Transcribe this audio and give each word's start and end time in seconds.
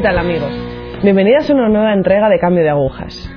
¿Qué 0.00 0.06
tal 0.06 0.18
amigos? 0.18 0.50
Bienvenidas 1.02 1.50
a 1.50 1.52
una 1.52 1.68
nueva 1.68 1.92
entrega 1.92 2.30
de 2.30 2.38
Cambio 2.38 2.62
de 2.62 2.70
Agujas. 2.70 3.30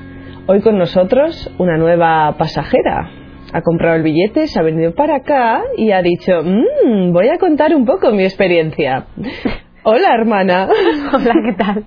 Hoy 0.48 0.62
con 0.62 0.78
nosotros 0.78 1.54
una 1.58 1.76
nueva 1.76 2.38
pasajera. 2.38 3.12
Ha 3.52 3.62
comprado 3.62 3.98
el 3.98 4.04
billete, 4.04 4.48
se 4.48 4.62
ha 4.62 4.64
venido 4.64 4.96
para 4.96 5.18
acá 5.18 5.62
y 5.76 5.92
ha 5.92 6.02
dicho, 6.02 6.42
mmm, 6.42 7.12
voy 7.12 7.28
a 7.28 7.38
contar 7.38 7.76
un 7.76 7.84
poco 7.86 8.12
mi 8.12 8.24
experiencia. 8.24 9.08
Hola 9.84 10.16
hermana. 10.16 10.70
Hola, 11.14 11.34
¿qué 11.44 11.54
tal? 11.54 11.86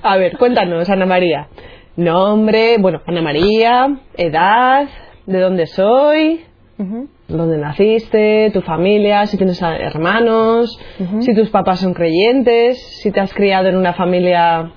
A 0.00 0.16
ver, 0.16 0.38
cuéntanos, 0.38 0.88
Ana 0.88 1.06
María. 1.06 1.48
Nombre, 1.96 2.76
bueno, 2.78 3.00
Ana 3.04 3.22
María, 3.22 3.98
edad, 4.16 4.86
de 5.26 5.40
dónde 5.40 5.66
soy, 5.66 6.44
dónde 7.28 7.58
naciste, 7.58 8.50
tu 8.52 8.60
familia, 8.60 9.26
si 9.26 9.36
tienes 9.36 9.60
hermanos, 9.62 10.78
si 11.20 11.34
tus 11.34 11.50
papás 11.50 11.80
son 11.80 11.94
creyentes, 11.94 12.78
si 13.02 13.10
te 13.10 13.20
has 13.20 13.32
criado 13.34 13.68
en 13.68 13.76
una 13.76 13.92
familia 13.94 14.72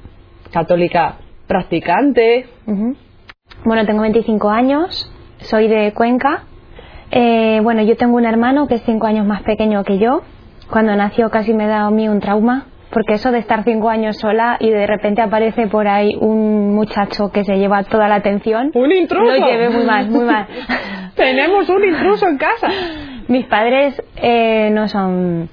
católica 0.52 1.17
practicante. 1.48 2.48
Bueno, 3.66 3.85
tengo 3.85 4.02
25 4.02 4.49
años, 4.49 5.12
soy 5.40 5.67
de 5.67 5.93
Cuenca. 5.93 6.43
Eh, 7.12 7.59
bueno, 7.63 7.81
yo 7.81 7.98
tengo 7.98 8.16
un 8.18 8.26
hermano 8.26 8.68
que 8.68 8.76
es 8.76 8.84
5 8.84 9.05
años 9.07 9.26
más 9.26 9.41
pequeño 9.43 9.84
que 9.84 9.98
yo. 9.98 10.21
Cuando 10.70 10.95
nació 10.95 11.29
casi 11.29 11.54
me 11.54 11.68
da 11.68 11.85
a 11.85 11.91
mí 11.91 12.07
un 12.07 12.20
trauma 12.20 12.68
porque 12.91 13.13
eso 13.13 13.32
de 13.32 13.40
estar 13.40 13.63
cinco 13.63 13.90
años 13.90 14.18
sola 14.18 14.57
y 14.59 14.70
de 14.70 14.87
repente 14.87 15.21
aparece 15.21 15.68
por 15.68 15.87
ahí 15.87 16.15
un 16.20 16.73
muchacho 16.73 17.29
que 17.32 17.43
se 17.43 17.57
lleva 17.57 17.84
toda 17.84 18.07
la 18.07 18.15
atención. 18.15 18.71
¡Un 18.73 18.91
intruso! 18.91 19.26
Lo 19.26 19.48
llevé 19.48 19.70
muy 19.70 19.85
mal, 19.85 20.09
muy 20.09 20.26
mal. 20.26 20.48
Tenemos 21.15 21.70
un 21.70 21.84
intruso 21.84 22.27
en 22.27 22.37
casa. 22.37 22.70
Mis 23.27 23.45
padres 23.45 24.01
eh, 24.15 24.70
no 24.71 24.87
son. 24.87 25.49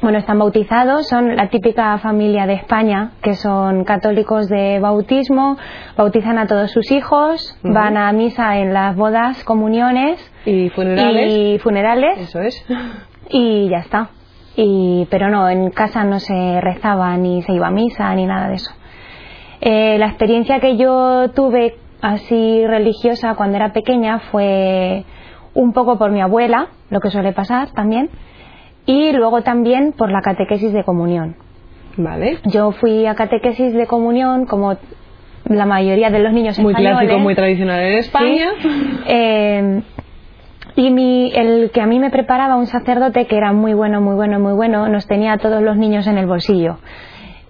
Bueno, 0.00 0.18
están 0.18 0.40
bautizados, 0.40 1.06
son 1.06 1.36
la 1.36 1.48
típica 1.48 1.96
familia 1.98 2.44
de 2.46 2.54
España, 2.54 3.12
que 3.22 3.34
son 3.34 3.84
católicos 3.84 4.48
de 4.48 4.80
bautismo, 4.80 5.56
bautizan 5.96 6.38
a 6.38 6.48
todos 6.48 6.72
sus 6.72 6.90
hijos, 6.90 7.56
van 7.62 7.96
a 7.96 8.10
misa 8.12 8.58
en 8.58 8.74
las 8.74 8.96
bodas, 8.96 9.44
comuniones. 9.44 10.18
¿Y 10.44 10.70
funerales? 10.70 11.32
Y 11.32 11.58
funerales. 11.60 12.18
Eso 12.18 12.40
es. 12.40 12.66
Y 13.30 13.68
ya 13.68 13.78
está 13.78 14.08
y, 14.56 15.06
pero 15.10 15.28
no, 15.28 15.48
en 15.48 15.70
casa 15.70 16.04
no 16.04 16.20
se 16.20 16.60
rezaba 16.60 17.16
ni 17.16 17.42
se 17.42 17.52
iba 17.52 17.68
a 17.68 17.70
misa 17.70 18.14
ni 18.14 18.26
nada 18.26 18.48
de 18.48 18.54
eso. 18.56 18.70
Eh, 19.60 19.96
la 19.98 20.06
experiencia 20.06 20.60
que 20.60 20.76
yo 20.76 21.30
tuve 21.34 21.76
así 22.00 22.66
religiosa 22.66 23.34
cuando 23.34 23.56
era 23.56 23.72
pequeña 23.72 24.18
fue 24.30 25.04
un 25.54 25.72
poco 25.72 25.98
por 25.98 26.10
mi 26.10 26.20
abuela, 26.20 26.68
lo 26.90 27.00
que 27.00 27.10
suele 27.10 27.32
pasar 27.32 27.70
también, 27.72 28.10
y 28.86 29.12
luego 29.12 29.42
también 29.42 29.92
por 29.92 30.10
la 30.10 30.20
catequesis 30.20 30.72
de 30.72 30.82
comunión. 30.84 31.36
Vale. 31.96 32.38
Yo 32.46 32.72
fui 32.72 33.06
a 33.06 33.14
catequesis 33.14 33.72
de 33.74 33.86
comunión 33.86 34.46
como 34.46 34.76
la 35.44 35.66
mayoría 35.66 36.10
de 36.10 36.20
los 36.20 36.32
niños 36.32 36.58
muy 36.58 36.72
españoles. 36.72 36.96
Muy 36.96 37.06
clásico, 37.06 37.22
muy 37.22 37.34
tradicional 37.34 37.80
en 37.80 37.98
España. 37.98 38.48
Eh, 39.06 39.82
y 40.74 40.90
mi, 40.90 41.32
el 41.34 41.70
que 41.72 41.80
a 41.80 41.86
mí 41.86 41.98
me 41.98 42.10
preparaba 42.10 42.56
un 42.56 42.66
sacerdote 42.66 43.26
que 43.26 43.36
era 43.36 43.52
muy 43.52 43.74
bueno, 43.74 44.00
muy 44.00 44.14
bueno, 44.14 44.40
muy 44.40 44.52
bueno, 44.52 44.88
nos 44.88 45.06
tenía 45.06 45.34
a 45.34 45.38
todos 45.38 45.62
los 45.62 45.76
niños 45.76 46.06
en 46.06 46.18
el 46.18 46.26
bolsillo. 46.26 46.78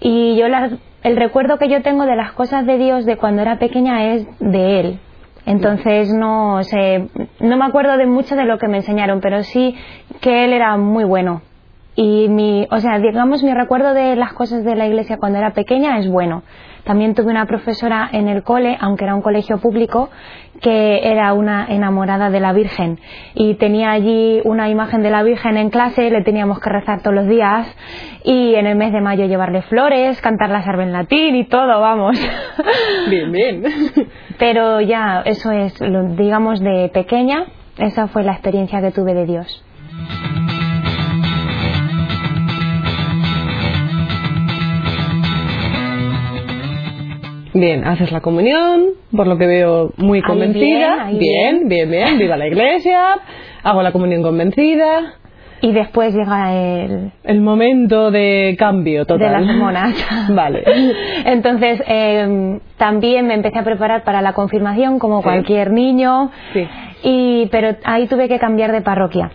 Y 0.01 0.37
yo 0.37 0.47
el 0.47 1.17
recuerdo 1.17 1.59
que 1.59 1.69
yo 1.69 1.83
tengo 1.83 2.05
de 2.05 2.17
las 2.17 2.33
cosas 2.33 2.67
de 2.67 2.78
Dios 2.78 3.05
de 3.05 3.16
cuando 3.16 3.43
era 3.43 3.59
pequeña 3.59 4.12
es 4.12 4.27
de 4.41 4.81
él. 4.81 5.00
Entonces 5.47 6.12
no 6.12 6.62
sé, 6.62 7.09
no 7.41 7.56
me 7.56 7.65
acuerdo 7.65 7.97
de 7.97 8.06
mucho 8.06 8.37
de 8.37 8.44
lo 8.44 8.59
que 8.59 8.69
me 8.69 8.78
enseñaron, 8.78 9.21
pero 9.21 9.43
sí 9.43 9.77
que 10.21 10.44
él 10.44 10.53
era 10.53 10.77
muy 10.77 11.05
bueno. 11.05 11.43
Y 11.94 12.28
mi, 12.28 12.66
o 12.71 12.78
sea, 12.78 12.99
digamos 12.99 13.43
mi 13.43 13.53
recuerdo 13.53 13.93
de 13.93 14.16
las 14.16 14.32
cosas 14.32 14.65
de 14.65 14.77
la 14.77 14.87
iglesia 14.87 15.19
cuando 15.19 15.38
era 15.38 15.53
pequeña 15.53 15.99
es 15.99 16.09
bueno. 16.09 16.43
También 16.84 17.15
tuve 17.15 17.31
una 17.31 17.47
profesora 17.47 18.09
en 18.12 18.28
el 18.28 18.43
cole, 18.43 18.76
aunque 18.81 19.04
era 19.04 19.15
un 19.15 19.22
colegio 19.22 19.59
público, 19.59 20.10
que 20.60 21.00
era 21.10 21.32
una 21.32 21.66
enamorada 21.69 22.31
de 22.31 22.41
la 22.41 22.53
Virgen 22.53 22.98
y 23.34 23.54
tenía 23.54 23.91
allí 23.91 24.41
una 24.44 24.69
imagen 24.69 25.03
de 25.03 25.10
la 25.10 25.22
Virgen 25.22 25.56
en 25.56 25.70
clase, 25.70 26.10
le 26.10 26.22
teníamos 26.22 26.60
que 26.60 26.70
rezar 26.70 27.00
todos 27.03 27.15
los 27.15 27.26
días 27.26 27.66
y 28.25 28.54
en 28.54 28.66
el 28.66 28.76
mes 28.76 28.93
de 28.93 29.00
mayo 29.00 29.26
llevarle 29.26 29.62
flores, 29.62 30.20
cantar 30.20 30.50
la 30.50 30.62
salve 30.62 30.84
en 30.84 30.93
latín 30.93 31.34
y 31.34 31.44
todo, 31.44 31.81
vamos. 31.81 32.19
Bien, 33.10 33.32
bien. 33.32 33.62
Pero 34.38 34.81
ya, 34.81 35.22
eso 35.25 35.50
es, 35.50 35.75
digamos, 36.16 36.60
de 36.60 36.91
pequeña, 36.93 37.47
esa 37.78 38.06
fue 38.09 38.22
la 38.22 38.32
experiencia 38.32 38.81
que 38.81 38.93
tuve 38.93 39.14
de 39.14 39.26
Dios. 39.26 39.64
Bien, 47.54 47.86
haces 47.86 48.10
la 48.12 48.20
comunión, 48.20 48.86
por 49.14 49.26
lo 49.26 49.36
que 49.36 49.46
veo 49.46 49.92
muy 49.98 50.22
convencida. 50.22 51.10
bien, 51.10 51.68
bien, 51.68 51.90
bien, 51.90 52.18
viva 52.18 52.36
la 52.36 52.46
iglesia. 52.46 53.18
Hago 53.62 53.82
la 53.82 53.92
comunión 53.92 54.22
convencida. 54.22 55.14
Y 55.60 55.72
después 55.72 56.12
llega 56.12 56.54
el... 56.54 57.12
El 57.22 57.40
momento 57.40 58.10
de 58.10 58.56
cambio 58.58 59.04
total. 59.04 59.28
De 59.28 59.46
las 59.46 59.48
hormonas. 59.48 59.94
vale. 60.34 60.64
Entonces, 61.24 61.80
eh, 61.86 62.58
también 62.78 63.28
me 63.28 63.34
empecé 63.34 63.60
a 63.60 63.64
preparar 63.64 64.02
para 64.02 64.22
la 64.22 64.32
confirmación 64.32 64.98
como 64.98 65.22
cualquier 65.22 65.70
niño. 65.70 66.30
Sí. 66.52 66.66
Y, 67.04 67.46
pero 67.52 67.76
ahí 67.84 68.08
tuve 68.08 68.28
que 68.28 68.40
cambiar 68.40 68.72
de 68.72 68.80
parroquia. 68.80 69.30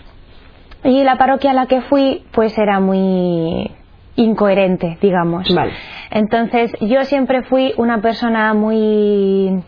Y 0.84 1.03
la 1.03 1.17
parroquia 1.17 1.51
a 1.51 1.53
la 1.53 1.67
que 1.67 1.81
fui, 1.81 2.23
pues 2.34 2.57
era 2.57 2.81
muy 2.81 3.72
incoherente, 4.17 4.97
digamos. 5.01 5.47
Vale. 5.55 5.72
Entonces, 6.11 6.75
yo 6.81 7.05
siempre 7.05 7.44
fui 7.44 7.73
una 7.78 8.01
persona 8.01 8.53
muy 8.53 9.63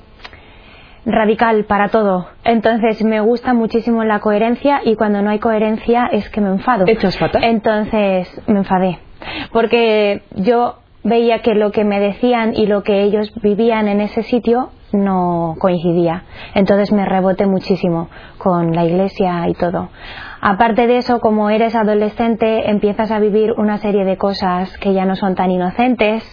radical 1.05 1.63
para 1.65 1.87
todo. 1.89 2.27
Entonces, 2.43 3.03
me 3.03 3.21
gusta 3.21 3.53
muchísimo 3.53 4.03
la 4.03 4.19
coherencia 4.19 4.81
y 4.83 4.95
cuando 4.95 5.21
no 5.21 5.29
hay 5.29 5.39
coherencia 5.39 6.09
es 6.11 6.29
que 6.29 6.41
me 6.41 6.49
enfado. 6.49 6.85
Entonces, 7.41 8.41
me 8.47 8.59
enfadé. 8.59 8.99
Porque 9.53 10.23
yo 10.35 10.79
veía 11.03 11.41
que 11.41 11.55
lo 11.55 11.71
que 11.71 11.85
me 11.85 11.99
decían 11.99 12.53
y 12.55 12.65
lo 12.65 12.83
que 12.83 13.03
ellos 13.03 13.31
vivían 13.41 13.87
en 13.87 14.01
ese 14.01 14.23
sitio 14.23 14.69
no 14.91 15.55
coincidía. 15.59 16.23
Entonces 16.55 16.91
me 16.91 17.05
reboté 17.05 17.45
muchísimo 17.45 18.09
con 18.37 18.73
la 18.73 18.85
iglesia 18.85 19.47
y 19.47 19.53
todo. 19.53 19.89
Aparte 20.41 20.87
de 20.87 20.97
eso, 20.97 21.19
como 21.19 21.49
eres 21.49 21.75
adolescente, 21.75 22.69
empiezas 22.69 23.11
a 23.11 23.19
vivir 23.19 23.53
una 23.57 23.77
serie 23.77 24.05
de 24.05 24.17
cosas 24.17 24.75
que 24.77 24.93
ya 24.93 25.05
no 25.05 25.15
son 25.15 25.35
tan 25.35 25.51
inocentes 25.51 26.23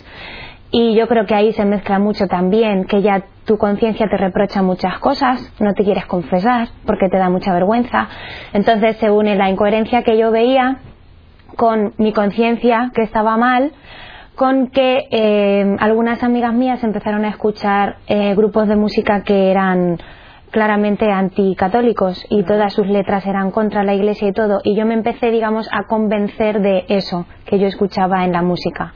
y 0.71 0.95
yo 0.95 1.09
creo 1.09 1.27
que 1.27 1.35
ahí 1.35 1.53
se 1.53 1.65
mezcla 1.65 1.99
mucho 1.99 2.27
también, 2.27 2.85
que 2.85 3.03
ya 3.03 3.25
tu 3.45 3.59
conciencia 3.59 4.09
te 4.09 4.17
reprocha 4.17 4.63
muchas 4.63 4.99
cosas, 4.99 5.53
no 5.61 5.75
te 5.75 5.85
quieres 5.85 6.07
confesar 6.07 6.69
porque 6.85 7.09
te 7.09 7.19
da 7.19 7.31
mucha 7.31 7.53
vergüenza. 7.53 8.09
Entonces 8.53 8.97
se 8.99 9.11
une 9.11 9.37
la 9.37 9.49
incoherencia 9.49 10.03
que 10.03 10.19
yo 10.19 10.31
veía 10.31 10.79
con 11.57 11.95
mi 11.99 12.13
conciencia 12.13 12.91
que 12.95 13.03
estaba 13.03 13.37
mal, 13.37 13.73
con 14.35 14.69
que 14.69 15.09
eh, 15.11 15.77
algunas 15.81 16.23
amigas 16.23 16.53
mías 16.53 16.85
empezaron 16.85 17.25
a 17.25 17.31
escuchar 17.31 17.97
eh, 18.07 18.35
grupos 18.35 18.69
de 18.69 18.77
música 18.77 19.23
que 19.23 19.51
eran 19.51 19.99
claramente 20.51 21.11
anticatólicos 21.11 22.25
y 22.31 22.43
todas 22.45 22.73
sus 22.73 22.87
letras 22.87 23.27
eran 23.27 23.51
contra 23.51 23.85
la 23.85 23.95
iglesia 23.95 24.29
y 24.29 24.33
todo 24.33 24.61
y 24.65 24.75
yo 24.77 24.87
me 24.87 24.95
empecé 24.95 25.31
digamos 25.31 25.69
a 25.73 25.85
convencer 25.87 26.61
de 26.61 26.85
eso 26.89 27.27
que 27.45 27.59
yo 27.59 27.67
escuchaba 27.67 28.25
en 28.25 28.33
la 28.33 28.43
música. 28.43 28.95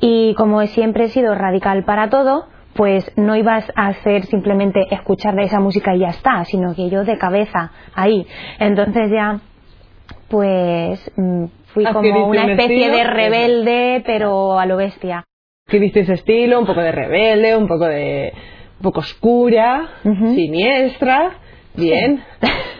Y 0.00 0.34
como 0.34 0.64
siempre 0.66 1.04
he 1.04 1.08
sido 1.08 1.34
radical 1.34 1.84
para 1.84 2.10
todo 2.10 2.46
pues 2.74 3.10
no 3.16 3.36
ibas 3.36 3.70
a 3.76 3.88
hacer 3.88 4.24
simplemente 4.24 4.82
escuchar 4.90 5.34
de 5.36 5.44
esa 5.44 5.60
música 5.60 5.94
y 5.94 6.00
ya 6.00 6.08
está 6.08 6.44
sino 6.44 6.74
que 6.74 6.88
yo 6.90 7.04
de 7.04 7.18
cabeza 7.18 7.72
ahí. 7.94 8.26
Entonces 8.58 9.10
ya 9.10 9.40
pues 10.28 11.12
mm, 11.16 11.44
fui 11.66 11.84
como 11.84 12.28
una 12.28 12.52
especie 12.52 12.90
de 12.90 13.04
rebelde 13.04 14.02
pero 14.06 14.58
a 14.58 14.66
lo 14.66 14.76
bestia. 14.76 15.24
¿Qué 15.66 15.78
viste 15.78 16.00
ese 16.00 16.14
estilo? 16.14 16.60
Un 16.60 16.66
poco 16.66 16.80
de 16.80 16.92
rebelde, 16.92 17.56
un 17.56 17.66
poco 17.66 17.86
de 17.86 18.32
poco 18.84 19.00
oscura, 19.00 19.88
siniestra. 20.02 21.38
Bien. 21.74 22.22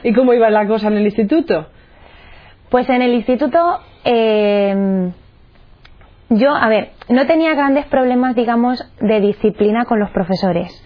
¿Y 0.05 0.13
cómo 0.13 0.33
iba 0.35 0.49
la 0.51 0.69
cosa 0.69 0.87
en 0.87 0.99
el 0.99 1.05
instituto? 1.05 1.67
Pues 2.69 2.89
en 2.89 3.03
el 3.03 3.15
instituto 3.15 3.81
eh, 4.05 5.11
yo, 6.37 6.55
a 6.55 6.69
ver, 6.69 6.91
no 7.09 7.27
tenía 7.27 7.55
grandes 7.55 7.87
problemas, 7.87 8.35
digamos, 8.35 8.85
de 9.01 9.21
disciplina 9.21 9.85
con 9.85 10.01
los 10.01 10.11
profesores, 10.11 10.85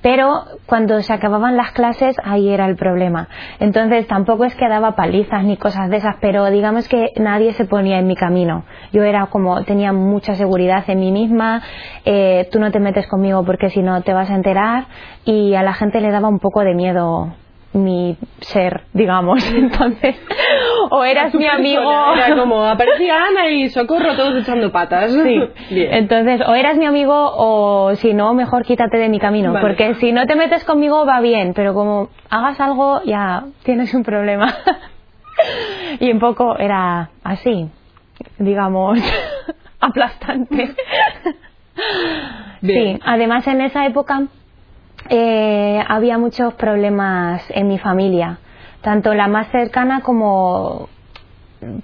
pero 0.00 0.44
cuando 0.66 1.00
se 1.02 1.12
acababan 1.12 1.56
las 1.56 1.72
clases 1.72 2.16
ahí 2.22 2.48
era 2.48 2.66
el 2.66 2.76
problema. 2.76 3.28
Entonces 3.58 4.06
tampoco 4.06 4.44
es 4.44 4.54
que 4.54 4.68
daba 4.68 4.94
palizas 4.94 5.44
ni 5.44 5.56
cosas 5.56 5.90
de 5.90 5.96
esas, 5.96 6.16
pero 6.20 6.46
digamos 6.50 6.88
que 6.88 7.12
nadie 7.16 7.52
se 7.54 7.64
ponía 7.64 7.98
en 7.98 8.06
mi 8.06 8.14
camino. 8.14 8.64
Yo 8.92 9.02
era 9.02 9.26
como, 9.26 9.64
tenía 9.64 9.92
mucha 9.92 10.34
seguridad 10.34 10.84
en 10.88 11.00
mí 11.00 11.12
misma, 11.12 11.62
eh, 12.04 12.48
tú 12.52 12.60
no 12.60 12.70
te 12.70 12.78
metes 12.78 13.06
conmigo 13.08 13.44
porque 13.44 13.70
si 13.70 13.82
no 13.82 14.02
te 14.02 14.12
vas 14.12 14.30
a 14.30 14.34
enterar 14.34 14.86
y 15.24 15.54
a 15.54 15.62
la 15.62 15.74
gente 15.74 16.00
le 16.00 16.10
daba 16.10 16.28
un 16.28 16.38
poco 16.38 16.60
de 16.60 16.74
miedo 16.74 17.34
mi 17.72 18.16
ser, 18.40 18.82
digamos. 18.92 19.46
Entonces, 19.54 20.16
o 20.90 21.04
eras 21.04 21.34
mi 21.34 21.46
amigo. 21.46 22.14
Era 22.14 22.36
como 22.36 22.64
aparecía 22.66 23.24
Ana 23.24 23.48
y 23.50 23.68
socorro 23.68 24.14
todos 24.16 24.42
echando 24.42 24.72
patas. 24.72 25.12
Sí. 25.12 25.40
Entonces, 25.70 26.40
o 26.46 26.54
eras 26.54 26.76
mi 26.76 26.86
amigo 26.86 27.14
o 27.14 27.94
si 27.96 28.14
no, 28.14 28.34
mejor 28.34 28.64
quítate 28.64 28.98
de 28.98 29.08
mi 29.08 29.18
camino. 29.18 29.54
Porque 29.60 29.94
si 29.94 30.12
no 30.12 30.26
te 30.26 30.34
metes 30.34 30.64
conmigo 30.64 31.04
va 31.06 31.20
bien, 31.20 31.52
pero 31.54 31.74
como 31.74 32.08
hagas 32.30 32.60
algo 32.60 33.02
ya 33.04 33.44
tienes 33.62 33.92
un 33.94 34.02
problema. 34.02 34.54
y 36.00 36.10
un 36.10 36.18
poco 36.18 36.58
era 36.58 37.10
así, 37.22 37.68
digamos, 38.38 38.98
aplastante. 39.80 40.74
Sí, 42.60 42.98
además 43.04 43.46
en 43.46 43.60
esa 43.60 43.86
época 43.86 44.22
eh, 45.08 45.82
había 45.86 46.18
muchos 46.18 46.54
problemas 46.54 47.42
en 47.50 47.68
mi 47.68 47.78
familia, 47.78 48.38
tanto 48.82 49.14
la 49.14 49.28
más 49.28 49.48
cercana 49.50 50.00
como 50.02 50.88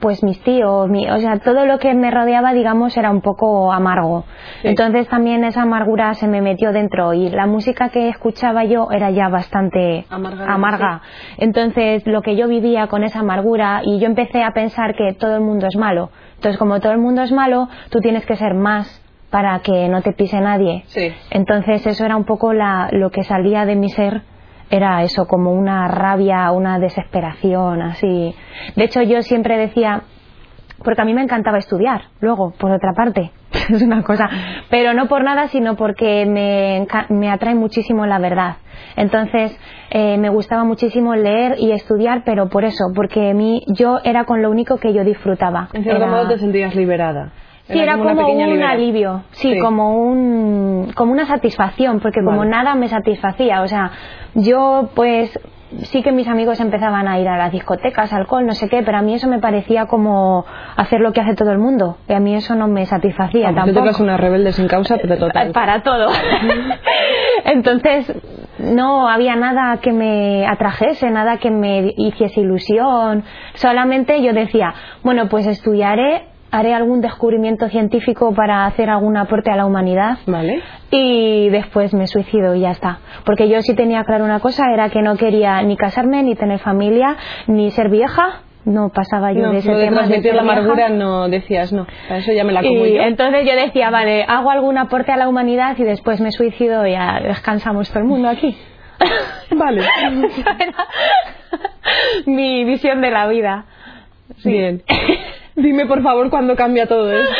pues 0.00 0.22
mis 0.22 0.40
tíos, 0.42 0.88
mi, 0.88 1.08
o 1.10 1.18
sea, 1.18 1.38
todo 1.38 1.66
lo 1.66 1.78
que 1.78 1.94
me 1.94 2.10
rodeaba, 2.10 2.52
digamos, 2.52 2.96
era 2.96 3.10
un 3.10 3.20
poco 3.20 3.72
amargo. 3.72 4.24
Entonces 4.62 5.08
también 5.08 5.44
esa 5.44 5.62
amargura 5.62 6.14
se 6.14 6.28
me 6.28 6.40
metió 6.40 6.72
dentro 6.72 7.12
y 7.12 7.28
la 7.30 7.46
música 7.46 7.88
que 7.88 8.08
escuchaba 8.08 8.64
yo 8.64 8.88
era 8.92 9.10
ya 9.10 9.28
bastante 9.28 10.06
amarga. 10.10 11.02
Entonces 11.38 12.06
lo 12.06 12.22
que 12.22 12.36
yo 12.36 12.46
vivía 12.46 12.86
con 12.86 13.02
esa 13.02 13.20
amargura 13.20 13.82
y 13.84 13.98
yo 13.98 14.06
empecé 14.06 14.42
a 14.42 14.52
pensar 14.52 14.94
que 14.94 15.12
todo 15.14 15.34
el 15.34 15.42
mundo 15.42 15.66
es 15.66 15.76
malo. 15.76 16.10
Entonces 16.36 16.58
como 16.58 16.80
todo 16.80 16.92
el 16.92 16.98
mundo 16.98 17.22
es 17.22 17.32
malo, 17.32 17.68
tú 17.90 18.00
tienes 18.00 18.24
que 18.26 18.36
ser 18.36 18.54
más 18.54 19.03
para 19.34 19.58
que 19.58 19.88
no 19.88 20.00
te 20.00 20.12
pise 20.12 20.40
nadie. 20.40 20.84
Entonces 21.32 21.84
eso 21.84 22.04
era 22.04 22.14
un 22.14 22.22
poco 22.22 22.52
la, 22.52 22.88
lo 22.92 23.10
que 23.10 23.24
salía 23.24 23.64
de 23.64 23.74
mi 23.74 23.88
ser, 23.88 24.22
era 24.70 25.02
eso, 25.02 25.26
como 25.26 25.50
una 25.50 25.88
rabia, 25.88 26.52
una 26.52 26.78
desesperación, 26.78 27.82
así. 27.82 28.32
De 28.76 28.84
hecho 28.84 29.02
yo 29.02 29.22
siempre 29.22 29.58
decía, 29.58 30.04
porque 30.84 31.02
a 31.02 31.04
mí 31.04 31.14
me 31.14 31.22
encantaba 31.24 31.58
estudiar, 31.58 32.02
luego, 32.20 32.52
por 32.52 32.70
otra 32.70 32.92
parte, 32.92 33.32
es 33.70 33.82
una 33.82 34.04
cosa, 34.04 34.30
pero 34.70 34.94
no 34.94 35.08
por 35.08 35.24
nada, 35.24 35.48
sino 35.48 35.74
porque 35.74 36.26
me, 36.26 36.86
me 37.08 37.28
atrae 37.28 37.56
muchísimo 37.56 38.06
la 38.06 38.20
verdad. 38.20 38.58
Entonces, 38.94 39.58
eh, 39.90 40.16
me 40.16 40.28
gustaba 40.28 40.62
muchísimo 40.62 41.16
leer 41.16 41.56
y 41.58 41.72
estudiar, 41.72 42.22
pero 42.24 42.48
por 42.48 42.64
eso, 42.64 42.84
porque 42.94 43.30
a 43.30 43.34
mí, 43.34 43.64
yo 43.66 43.98
era 44.04 44.26
con 44.26 44.42
lo 44.42 44.50
único 44.52 44.76
que 44.76 44.92
yo 44.92 45.02
disfrutaba. 45.02 45.70
En 45.72 45.82
cierto 45.82 46.06
modo 46.06 46.28
te 46.28 46.38
sentías 46.38 46.76
liberada. 46.76 47.32
Sí, 47.66 47.78
era, 47.78 47.96
como, 47.96 48.28
un 48.28 48.62
alivio, 48.62 49.22
sí, 49.30 49.58
como 49.58 49.96
un 49.96 50.92
como 50.94 51.12
una 51.12 51.24
satisfacción, 51.24 52.00
porque 52.00 52.20
como 52.22 52.44
nada 52.44 52.74
me 52.74 52.88
satisfacía, 52.88 53.62
o 53.62 53.68
sea, 53.68 53.90
yo 54.34 54.90
pues 54.94 55.38
sí 55.84 56.02
que 56.02 56.12
mis 56.12 56.28
amigos 56.28 56.60
empezaban 56.60 57.08
a 57.08 57.18
ir 57.18 57.26
a 57.26 57.38
las 57.38 57.52
discotecas, 57.52 58.12
alcohol, 58.12 58.46
no 58.46 58.52
sé 58.52 58.68
qué, 58.68 58.82
pero 58.82 58.98
a 58.98 59.02
mí 59.02 59.14
eso 59.14 59.28
me 59.28 59.38
parecía 59.38 59.86
como 59.86 60.44
hacer 60.76 61.00
lo 61.00 61.12
que 61.12 61.22
hace 61.22 61.34
todo 61.34 61.52
el 61.52 61.58
mundo, 61.58 61.96
y 62.06 62.12
a 62.12 62.20
mí 62.20 62.34
eso 62.34 62.54
no 62.54 62.68
me 62.68 62.84
satisfacía 62.84 63.48
ah, 63.48 63.54
tampoco. 63.54 63.96
Tú 63.96 64.02
una 64.02 64.18
rebelde 64.18 64.52
sin 64.52 64.68
causa, 64.68 64.98
pero 65.00 65.16
total. 65.16 65.52
Para 65.54 65.82
todo. 65.82 66.08
Entonces, 67.44 68.12
no 68.58 69.08
había 69.08 69.36
nada 69.36 69.78
que 69.78 69.92
me 69.92 70.46
atrajese, 70.46 71.10
nada 71.10 71.38
que 71.38 71.50
me 71.50 71.94
hiciese 71.96 72.40
ilusión, 72.40 73.24
solamente 73.54 74.22
yo 74.22 74.34
decía, 74.34 74.74
bueno, 75.02 75.28
pues 75.28 75.46
estudiaré 75.46 76.33
haré 76.54 76.72
algún 76.72 77.00
descubrimiento 77.00 77.68
científico 77.68 78.32
para 78.32 78.66
hacer 78.66 78.88
algún 78.88 79.16
aporte 79.16 79.50
a 79.50 79.56
la 79.56 79.66
humanidad 79.66 80.18
vale. 80.26 80.62
y 80.90 81.48
después 81.48 81.92
me 81.94 82.06
suicido 82.06 82.54
y 82.54 82.60
ya 82.60 82.70
está. 82.70 83.00
Porque 83.24 83.48
yo 83.48 83.60
sí 83.60 83.74
tenía 83.74 84.04
claro 84.04 84.24
una 84.24 84.38
cosa, 84.38 84.72
era 84.72 84.88
que 84.88 85.02
no 85.02 85.16
quería 85.16 85.60
ni 85.62 85.76
casarme, 85.76 86.22
ni 86.22 86.36
tener 86.36 86.60
familia, 86.60 87.16
ni 87.48 87.72
ser 87.72 87.88
vieja, 87.88 88.42
no 88.64 88.90
pasaba 88.90 89.32
yo 89.32 89.50
de 89.50 89.58
ese 89.58 89.72
no 89.72 89.78
tema 89.78 90.06
de 90.06 90.32
la 90.32 90.42
amargura 90.42 90.88
no 90.88 91.28
decías 91.28 91.72
no. 91.72 91.86
Para 92.08 92.20
eso 92.20 92.32
ya 92.32 92.44
me 92.44 92.52
la 92.52 92.62
como 92.62 92.86
y 92.86 92.96
entonces 92.96 93.46
yo 93.46 93.54
decía 93.56 93.90
vale 93.90 94.24
hago 94.26 94.50
algún 94.50 94.78
aporte 94.78 95.12
a 95.12 95.18
la 95.18 95.28
humanidad 95.28 95.76
y 95.76 95.82
después 95.82 96.22
me 96.22 96.30
suicido 96.30 96.86
y 96.86 96.92
ya 96.92 97.20
descansamos 97.22 97.90
todo 97.90 97.98
el 97.98 98.06
mundo 98.06 98.30
aquí 98.30 98.56
vale. 99.50 99.82
Mi 102.26 102.64
visión 102.64 103.02
de 103.02 103.10
la 103.10 103.26
vida. 103.26 103.66
Bien 104.42 104.82
Dime 105.56 105.86
por 105.86 106.02
favor 106.02 106.30
cuándo 106.30 106.56
cambia 106.56 106.86
todo 106.86 107.12
esto. 107.12 107.34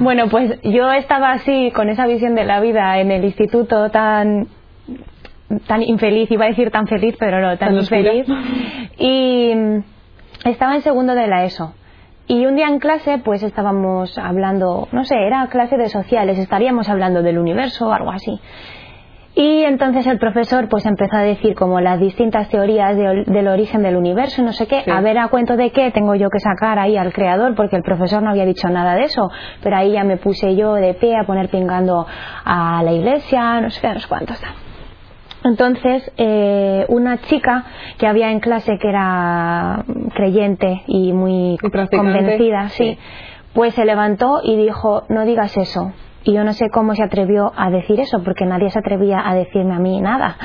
Bueno, 0.00 0.28
pues 0.28 0.60
yo 0.62 0.92
estaba 0.92 1.32
así 1.32 1.72
con 1.74 1.88
esa 1.88 2.06
visión 2.06 2.34
de 2.34 2.44
la 2.44 2.60
vida 2.60 2.98
en 3.00 3.10
el 3.10 3.24
instituto 3.24 3.90
tan 3.90 4.46
tan 5.66 5.82
infeliz, 5.82 6.30
iba 6.30 6.44
a 6.44 6.48
decir 6.48 6.70
tan 6.70 6.86
feliz, 6.86 7.16
pero 7.18 7.40
no, 7.40 7.56
tan, 7.58 7.74
infeliz. 7.74 8.26
Y 8.98 9.52
estaba 10.44 10.76
en 10.76 10.82
segundo 10.82 11.14
de 11.14 11.26
la 11.26 11.44
ESO. 11.44 11.74
Y 12.26 12.44
un 12.44 12.56
día 12.56 12.68
en 12.68 12.78
clase, 12.78 13.18
pues 13.18 13.42
estábamos 13.42 14.18
hablando, 14.18 14.88
no 14.92 15.04
sé, 15.04 15.16
era 15.26 15.46
clase 15.48 15.78
de 15.78 15.88
sociales, 15.88 16.38
estaríamos 16.38 16.88
hablando 16.88 17.22
del 17.22 17.38
universo 17.38 17.88
o 17.88 17.92
algo 17.92 18.10
así. 18.10 18.38
Y 19.40 19.62
entonces 19.62 20.04
el 20.08 20.18
profesor 20.18 20.68
pues 20.68 20.84
empezó 20.84 21.16
a 21.16 21.20
decir 21.20 21.54
como 21.54 21.80
las 21.80 22.00
distintas 22.00 22.48
teorías 22.48 22.96
del 22.96 23.46
origen 23.46 23.84
del 23.84 23.94
universo, 23.94 24.42
no 24.42 24.52
sé 24.52 24.66
qué, 24.66 24.82
a 24.90 25.00
ver 25.00 25.16
a 25.16 25.28
cuento 25.28 25.56
de 25.56 25.70
qué 25.70 25.92
tengo 25.92 26.16
yo 26.16 26.28
que 26.28 26.40
sacar 26.40 26.80
ahí 26.80 26.96
al 26.96 27.12
creador, 27.12 27.54
porque 27.54 27.76
el 27.76 27.84
profesor 27.84 28.20
no 28.20 28.30
había 28.30 28.44
dicho 28.44 28.68
nada 28.68 28.96
de 28.96 29.04
eso, 29.04 29.30
pero 29.62 29.76
ahí 29.76 29.92
ya 29.92 30.02
me 30.02 30.16
puse 30.16 30.56
yo 30.56 30.74
de 30.74 30.92
pie 30.94 31.16
a 31.16 31.22
poner 31.22 31.50
pingando 31.50 32.04
a 32.44 32.82
la 32.82 32.90
iglesia, 32.90 33.60
no 33.60 33.70
sé 33.70 33.80
qué, 33.80 33.94
no 33.94 34.00
sé 34.00 34.08
cuánto 34.08 34.32
está. 34.32 34.48
Entonces, 35.44 36.10
eh, 36.16 36.84
una 36.88 37.18
chica 37.18 37.64
que 37.96 38.08
había 38.08 38.32
en 38.32 38.40
clase 38.40 38.76
que 38.76 38.88
era 38.88 39.84
creyente 40.16 40.82
y 40.88 41.12
muy 41.12 41.58
convencida, 41.92 42.70
sí, 42.70 42.98
pues 43.52 43.72
se 43.74 43.84
levantó 43.84 44.40
y 44.42 44.56
dijo, 44.56 45.04
no 45.08 45.24
digas 45.24 45.56
eso, 45.56 45.92
y 46.24 46.32
yo 46.34 46.44
no 46.44 46.52
sé 46.52 46.68
cómo 46.70 46.94
se 46.94 47.02
atrevió 47.02 47.52
a 47.56 47.70
decir 47.70 48.00
eso, 48.00 48.22
porque 48.22 48.44
nadie 48.44 48.70
se 48.70 48.78
atrevía 48.78 49.22
a 49.28 49.34
decirme 49.34 49.74
a 49.74 49.78
mí 49.78 50.00
nada. 50.00 50.36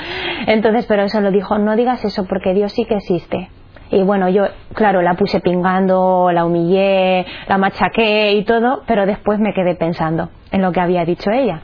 Entonces, 0.48 0.86
pero 0.86 1.04
eso 1.04 1.20
lo 1.22 1.32
dijo, 1.32 1.58
no 1.58 1.76
digas 1.76 2.04
eso 2.06 2.26
porque 2.26 2.54
Dios 2.54 2.72
sí 2.72 2.86
que 2.86 2.96
existe. 2.96 3.50
Y 3.92 4.02
bueno, 4.04 4.30
yo, 4.30 4.46
claro, 4.74 5.02
la 5.02 5.14
puse 5.16 5.40
pingando, 5.40 6.32
la 6.32 6.46
humillé, 6.46 7.26
la 7.48 7.58
machaqué 7.58 8.32
y 8.34 8.44
todo, 8.44 8.82
pero 8.88 9.06
después 9.06 9.40
me 9.40 9.54
quedé 9.54 9.76
pensando 9.76 10.30
en 10.52 10.62
lo 10.62 10.72
que 10.72 10.82
había 10.82 11.06
dicho 11.06 11.30
ella. 11.32 11.62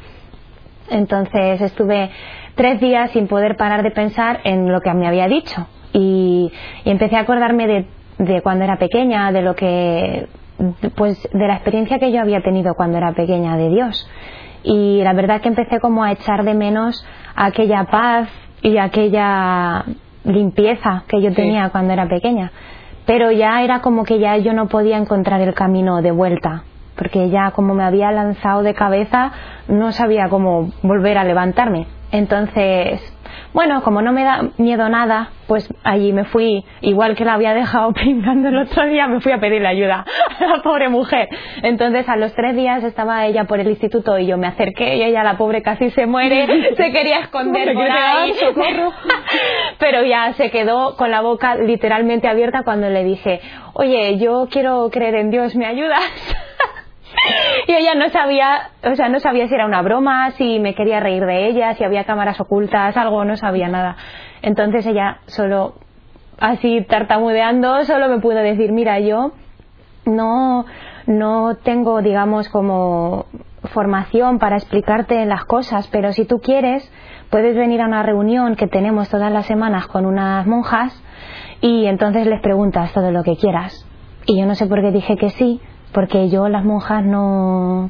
Entonces 0.89 1.62
estuve 1.62 2.12
tres 2.56 2.80
días 2.80 3.12
sin 3.12 3.28
poder 3.28 3.56
parar 3.56 3.84
de 3.84 3.92
pensar 3.92 4.42
en 4.44 4.72
lo 4.72 4.82
que 4.82 4.94
me 4.94 5.08
había 5.08 5.28
dicho. 5.28 5.68
Y, 5.94 6.51
y 6.84 6.89
empecé 6.89 7.16
a 7.16 7.22
acordarme 7.22 7.68
de, 7.68 7.86
de 8.20 8.42
cuando 8.42 8.63
era 8.63 8.78
pequeña, 8.78 9.32
de 9.32 9.42
lo 9.42 9.56
que 9.56 10.28
pues 10.96 11.28
de 11.32 11.48
la 11.48 11.56
experiencia 11.56 12.00
que 12.00 12.12
yo 12.12 12.22
había 12.22 12.42
tenido 12.42 12.74
cuando 12.75 12.98
era 12.98 13.13
pequeña 13.13 13.58
de 13.58 13.70
Dios. 13.70 14.10
Y 14.63 15.01
la 15.04 15.13
verdad 15.13 15.42
que 15.42 15.50
empecé 15.50 15.80
como 15.80 16.04
a 16.04 16.12
echar 16.12 16.44
de 16.44 16.54
menos 16.54 17.06
aquella 17.36 17.86
paz 17.86 18.30
y 18.62 18.78
aquella 18.78 19.86
limpieza 20.24 21.04
que 21.08 21.22
yo 21.22 21.34
tenía 21.34 21.70
cuando 21.70 21.94
era 21.94 22.08
pequeña. 22.08 22.51
Pero 23.06 23.32
ya 23.32 23.63
era 23.63 23.82
como 23.82 24.04
que 24.04 24.20
ya 24.20 24.38
yo 24.38 24.54
no 24.54 24.68
podía 24.68 24.98
encontrar 24.98 25.42
el 25.42 25.54
camino 25.54 26.01
de 26.01 26.12
vuelta, 26.12 26.63
porque 26.96 27.30
ya 27.30 27.51
como 27.51 27.74
me 27.74 27.84
había 27.84 28.12
lanzado 28.12 28.62
de 28.62 28.74
cabeza, 28.74 29.32
no 29.68 29.92
sabía 29.92 30.30
cómo 30.30 30.72
volver 30.84 31.18
a 31.18 31.24
levantarme. 31.24 31.88
Entonces, 32.12 33.01
bueno, 33.54 33.82
como 33.84 34.01
no 34.01 34.12
me 34.12 34.24
da 34.24 34.50
miedo 34.58 34.89
nada, 34.89 35.32
pues 35.48 35.68
allí 35.84 36.13
me 36.13 36.24
fui, 36.25 36.63
igual 36.82 37.16
que 37.16 37.25
la 37.25 37.34
había 37.34 37.54
dejado 37.54 37.92
pintando 37.94 38.50
el 38.50 38.58
otro 38.58 38.86
día, 38.86 39.08
me 39.08 39.22
fui 39.22 39.32
a 39.32 39.39
pedirle 39.39 39.68
ayuda 39.68 40.06
a 40.39 40.46
la 40.46 40.62
pobre 40.62 40.89
mujer. 40.89 41.28
Entonces 41.63 42.08
a 42.10 42.16
los 42.16 42.34
tres 42.34 42.56
días 42.56 42.84
estaba 42.84 43.25
ella 43.25 43.46
por 43.46 43.60
el 43.60 43.68
instituto 43.70 44.18
y 44.20 44.28
yo 44.28 44.38
me 44.38 44.48
acerqué 44.48 44.98
y 44.98 45.04
ella, 45.04 45.24
la 45.24 45.38
pobre, 45.38 45.62
casi 45.62 45.89
se 45.92 46.06
muere, 46.06 46.75
se 46.78 46.92
quería 46.92 47.20
esconder 47.20 47.74
por 47.74 47.89
ahí. 47.89 48.34
Pero 49.80 50.04
ya 50.04 50.34
se 50.34 50.51
quedó 50.51 50.96
con 50.96 51.12
la 51.12 51.22
boca 51.22 51.56
literalmente 51.56 52.28
abierta 52.28 52.63
cuando 52.63 52.89
le 52.89 53.04
dije, 53.04 53.42
oye, 53.74 54.18
yo 54.18 54.48
quiero 54.51 54.89
creer 54.92 55.16
en 55.16 55.30
Dios, 55.32 55.56
¿me 55.56 55.66
ayudas? 55.66 56.04
Y 57.68 57.74
ella 57.74 57.96
no 57.96 58.10
sabía, 58.10 58.72
o 58.84 58.96
sea, 58.96 59.10
no 59.10 59.20
sabía 59.20 59.48
si 59.48 59.56
era 59.56 59.66
una 59.66 59.82
broma, 59.82 60.32
si 60.32 60.60
me 60.60 60.75
quería 60.75 61.00
reír 61.00 61.25
de 61.25 61.48
ella, 61.48 61.74
si 61.74 61.84
había 61.84 62.06
cámaras 62.06 62.39
ocultas, 62.39 62.96
algo, 62.98 63.25
no 63.25 63.36
sabía 63.36 63.68
nada. 63.68 63.96
Entonces 64.42 64.86
ella 64.86 65.20
solo, 65.28 65.75
así 66.39 66.86
tartamudeando, 66.88 67.84
solo 67.84 68.08
me 68.08 68.20
pudo 68.20 68.38
decir, 68.38 68.72
mira, 68.72 69.00
yo 69.00 69.32
no, 70.06 70.66
no 71.08 71.58
tengo, 71.63 72.01
digamos, 72.01 72.50
como 72.50 73.25
formación 73.74 74.39
para 74.39 74.56
explicarte 74.56 75.25
las 75.25 75.46
cosas, 75.46 75.88
pero 75.92 76.13
si 76.13 76.25
tú 76.25 76.39
quieres, 76.39 76.89
puedes 77.30 77.56
venir 77.56 77.82
a 77.82 77.88
una 77.88 78.04
reunión 78.04 78.56
que 78.56 78.68
tenemos 78.68 79.10
todas 79.10 79.32
las 79.32 79.46
semanas 79.46 79.88
con 79.88 80.06
unas 80.06 80.46
monjas 80.48 80.94
y 81.62 81.86
entonces 81.86 82.25
les 82.25 82.42
preguntas 82.42 82.94
todo 82.94 83.12
lo 83.12 83.24
que 83.24 83.36
quieras. 83.36 83.86
Y 84.25 84.39
yo 84.39 84.46
no 84.46 84.56
sé 84.56 84.68
por 84.68 84.82
qué 84.82 84.92
dije 84.92 85.18
que 85.18 85.30
sí, 85.32 85.60
porque 85.91 86.29
yo 86.29 86.50
las 86.50 86.63
monjas 86.63 87.03
no, 87.03 87.89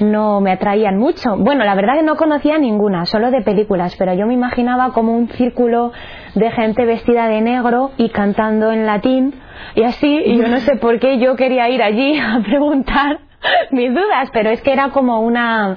no 0.00 0.40
me 0.40 0.52
atraían 0.52 0.98
mucho. 0.98 1.36
Bueno, 1.36 1.64
la 1.64 1.74
verdad 1.74 1.94
que 1.94 2.02
no 2.02 2.16
conocía 2.16 2.58
ninguna, 2.58 3.06
solo 3.06 3.30
de 3.30 3.42
películas, 3.42 3.96
pero 3.98 4.14
yo 4.14 4.26
me 4.26 4.34
imaginaba 4.34 4.92
como 4.92 5.16
un 5.16 5.28
círculo 5.28 5.92
de 6.34 6.50
gente 6.52 6.84
vestida 6.84 7.28
de 7.28 7.40
negro 7.40 7.90
y 7.96 8.10
cantando 8.10 8.70
en 8.72 8.86
latín 8.86 9.34
y 9.74 9.82
así, 9.82 10.22
y 10.24 10.38
yo 10.38 10.48
no 10.48 10.58
sé 10.58 10.76
por 10.76 11.00
qué 11.00 11.18
yo 11.18 11.36
quería 11.36 11.68
ir 11.68 11.82
allí 11.82 12.18
a 12.18 12.40
preguntar 12.44 13.18
mis 13.70 13.90
dudas, 13.90 14.30
pero 14.32 14.50
es 14.50 14.60
que 14.62 14.72
era 14.72 14.90
como 14.90 15.20
una 15.20 15.76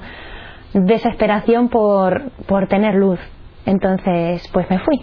desesperación 0.74 1.68
por, 1.68 2.30
por 2.46 2.68
tener 2.68 2.94
luz. 2.94 3.18
Entonces, 3.66 4.48
pues 4.52 4.68
me 4.70 4.78
fui 4.78 5.00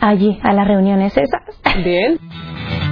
allí 0.00 0.38
a 0.42 0.52
las 0.52 0.66
reuniones 0.66 1.16
esas. 1.16 1.42
Bien. 1.82 2.18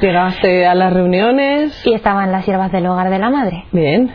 Llegaste 0.00 0.66
a 0.66 0.74
las 0.74 0.92
reuniones. 0.92 1.86
Y 1.86 1.94
estaban 1.94 2.32
las 2.32 2.44
siervas 2.44 2.72
del 2.72 2.86
hogar 2.86 3.10
de 3.10 3.18
la 3.18 3.30
madre. 3.30 3.64
Bien. 3.72 4.10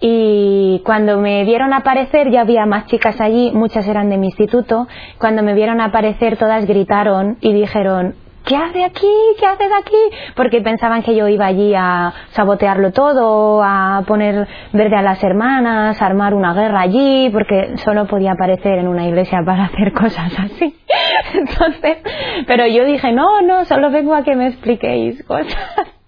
Y 0.00 0.80
cuando 0.84 1.18
me 1.18 1.44
vieron 1.44 1.72
aparecer, 1.72 2.30
ya 2.30 2.42
había 2.42 2.66
más 2.66 2.86
chicas 2.86 3.20
allí, 3.20 3.50
muchas 3.52 3.86
eran 3.88 4.08
de 4.10 4.16
mi 4.16 4.26
instituto. 4.26 4.86
Cuando 5.18 5.42
me 5.42 5.54
vieron 5.54 5.80
aparecer, 5.80 6.36
todas 6.36 6.66
gritaron 6.66 7.36
y 7.40 7.52
dijeron: 7.52 8.14
¿qué 8.48 8.56
hace 8.56 8.82
aquí? 8.82 9.06
¿Qué 9.38 9.46
haces 9.46 9.68
aquí? 9.78 10.16
Porque 10.34 10.62
pensaban 10.62 11.02
que 11.02 11.14
yo 11.14 11.28
iba 11.28 11.44
allí 11.44 11.74
a 11.76 12.14
sabotearlo 12.30 12.92
todo, 12.92 13.62
a 13.62 14.02
poner 14.06 14.48
verde 14.72 14.96
a 14.96 15.02
las 15.02 15.22
hermanas, 15.22 16.00
a 16.00 16.06
armar 16.06 16.32
una 16.32 16.54
guerra 16.54 16.80
allí, 16.80 17.28
porque 17.30 17.76
solo 17.76 18.06
podía 18.06 18.32
aparecer 18.32 18.78
en 18.78 18.88
una 18.88 19.06
iglesia 19.06 19.42
para 19.44 19.64
hacer 19.64 19.92
cosas 19.92 20.32
así. 20.38 20.74
Entonces, 21.34 21.98
pero 22.46 22.66
yo 22.66 22.84
dije, 22.86 23.12
no, 23.12 23.42
no, 23.42 23.66
solo 23.66 23.90
vengo 23.90 24.14
a 24.14 24.22
que 24.22 24.34
me 24.34 24.48
expliquéis 24.48 25.22
cosas. 25.24 25.54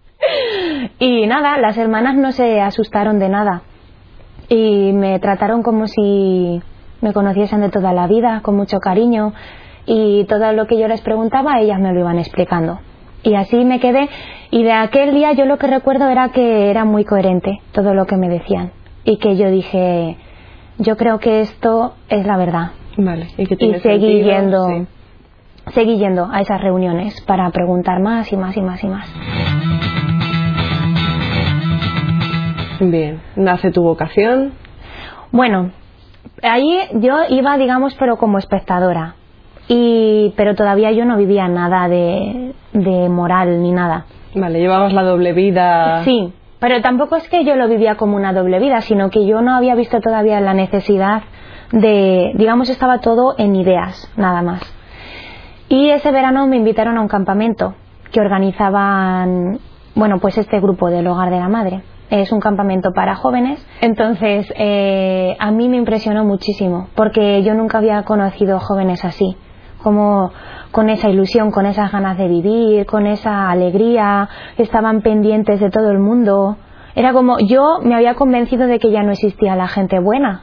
Y 0.99 1.27
nada, 1.27 1.57
las 1.57 1.79
hermanas 1.79 2.15
no 2.15 2.31
se 2.31 2.61
asustaron 2.61 3.19
de 3.19 3.31
nada. 3.31 3.63
Y 4.51 4.93
me 4.93 5.19
trataron 5.19 5.63
como 5.63 5.87
si 5.87 6.63
me 7.01 7.15
conociesen 7.15 7.63
de 7.63 7.71
toda 7.71 7.95
la 7.95 8.07
vida, 8.07 8.41
con 8.43 8.55
mucho 8.55 8.81
cariño 8.81 9.33
y 9.87 10.25
todo 10.25 10.53
lo 10.53 10.67
que 10.67 10.79
yo 10.79 10.89
les 10.89 11.01
preguntaba 11.01 11.61
ellas 11.61 11.79
me 11.79 11.93
lo 11.93 12.01
iban 12.01 12.19
explicando. 12.19 12.81
Y 13.23 13.35
así 13.35 13.65
me 13.65 13.81
quedé 13.81 14.09
y 14.51 14.63
de 14.63 14.73
aquel 14.73 15.15
día 15.15 15.33
yo 15.33 15.45
lo 15.45 15.59
que 15.59 15.67
recuerdo 15.67 16.09
era 16.09 16.31
que 16.31 16.71
era 16.71 16.85
muy 16.85 17.05
coherente 17.05 17.61
todo 17.73 17.95
lo 17.95 18.07
que 18.07 18.17
me 18.17 18.29
decían 18.29 18.73
y 19.05 19.19
que 19.19 19.37
yo 19.37 19.51
dije, 19.51 20.17
yo 20.79 20.97
creo 20.97 21.19
que 21.19 21.41
esto 21.41 21.95
es 22.09 22.27
la 22.27 22.37
verdad. 22.37 22.73
Vale, 22.97 23.29
y, 23.37 23.47
que 23.47 23.57
y 23.65 23.75
seguí 23.81 24.23
yendo, 24.23 24.87
seguí 25.73 25.99
yendo 25.99 26.29
a 26.31 26.41
esas 26.41 26.61
reuniones 26.61 27.21
para 27.23 27.49
preguntar 27.51 28.01
más 28.01 28.33
y 28.33 28.37
más 28.37 28.57
y 28.57 28.63
más 28.63 28.83
y 28.83 28.89
más. 28.89 29.15
Bien, 32.81 33.21
¿nace 33.37 33.71
tu 33.71 33.83
vocación? 33.83 34.53
Bueno, 35.33 35.71
ahí 36.43 36.81
yo 36.95 37.19
iba, 37.29 37.57
digamos, 37.59 37.95
pero 37.97 38.17
como 38.17 38.39
espectadora 38.39 39.17
y 39.73 40.35
pero 40.37 40.57
todavía 40.57 40.91
yo 40.91 41.05
no 41.05 41.17
vivía 41.17 41.47
nada 41.47 41.89
de, 41.89 42.55
de 42.73 43.09
moral 43.09 43.63
ni 43.63 43.71
nada. 43.71 44.05
Vale, 44.35 44.59
llevabas 44.59 44.93
la 44.93 45.05
doble 45.05 45.33
vida. 45.33 46.03
Sí, 46.03 46.33
pero 46.59 46.83
tampoco 46.83 47.15
es 47.15 47.29
que 47.29 47.45
yo 47.45 47.55
lo 47.55 47.69
vivía 47.69 47.95
como 47.95 48.17
una 48.17 48.33
doble 48.33 48.59
vida, 48.59 48.81
sino 48.81 49.11
que 49.11 49.25
yo 49.27 49.43
no 49.43 49.55
había 49.55 49.77
visto 49.77 50.01
todavía 50.01 50.41
la 50.41 50.55
necesidad 50.55 51.23
de, 51.71 52.33
digamos, 52.35 52.69
estaba 52.69 52.99
todo 52.99 53.37
en 53.39 53.55
ideas, 53.55 54.11
nada 54.17 54.43
más. 54.43 54.61
Y 55.69 55.91
ese 55.91 56.11
verano 56.11 56.49
me 56.49 56.57
invitaron 56.57 56.99
a 56.99 57.01
un 57.01 57.09
campamento 57.09 57.77
que 58.11 58.21
organizaban, 58.21 59.61
bueno, 59.95 60.19
pues 60.19 60.37
este 60.37 60.59
grupo 60.59 60.91
del 60.91 61.07
Hogar 61.07 61.31
de 61.31 61.39
la 61.39 61.49
Madre. 61.49 61.83
Es 62.11 62.33
un 62.33 62.41
campamento 62.41 62.91
para 62.93 63.15
jóvenes. 63.15 63.65
Entonces, 63.81 64.53
eh, 64.57 65.37
a 65.39 65.53
mí 65.53 65.69
me 65.69 65.77
impresionó 65.77 66.25
muchísimo, 66.25 66.89
porque 66.97 67.45
yo 67.45 67.55
nunca 67.55 67.79
había 67.79 68.03
conocido 68.03 68.59
jóvenes 68.59 69.05
así 69.05 69.37
como 69.83 70.33
con 70.71 70.89
esa 70.89 71.09
ilusión, 71.09 71.51
con 71.51 71.67
esas 71.67 71.91
ganas 71.91 72.17
de 72.17 72.29
vivir, 72.29 72.87
con 72.87 73.07
esa 73.07 73.51
alegría, 73.51 74.29
estaban 74.57 75.03
pendientes 75.03 75.61
de 75.61 75.71
todo 75.71 75.91
el 75.91 75.99
mundo. 75.99 76.57
Era 76.95 77.13
como 77.13 77.39
yo 77.39 77.79
me 77.83 77.95
había 77.95 78.15
convencido 78.15 78.67
de 78.67 78.79
que 78.79 78.91
ya 78.91 79.03
no 79.03 79.13
existía 79.13 79.57
la 79.57 79.69
gente 79.69 79.99
buena 79.99 80.43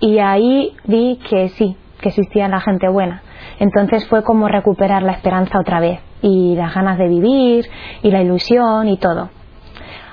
y 0.00 0.18
ahí 0.18 0.76
vi 0.84 1.18
que 1.28 1.48
sí, 1.50 1.76
que 2.00 2.10
existía 2.10 2.48
la 2.48 2.60
gente 2.60 2.88
buena. 2.88 3.22
Entonces 3.58 4.06
fue 4.08 4.22
como 4.22 4.48
recuperar 4.48 5.02
la 5.02 5.12
esperanza 5.12 5.58
otra 5.58 5.80
vez 5.80 6.00
y 6.22 6.54
las 6.56 6.74
ganas 6.74 6.98
de 6.98 7.08
vivir 7.08 7.66
y 8.02 8.10
la 8.10 8.22
ilusión 8.22 8.88
y 8.88 8.98
todo. 8.98 9.30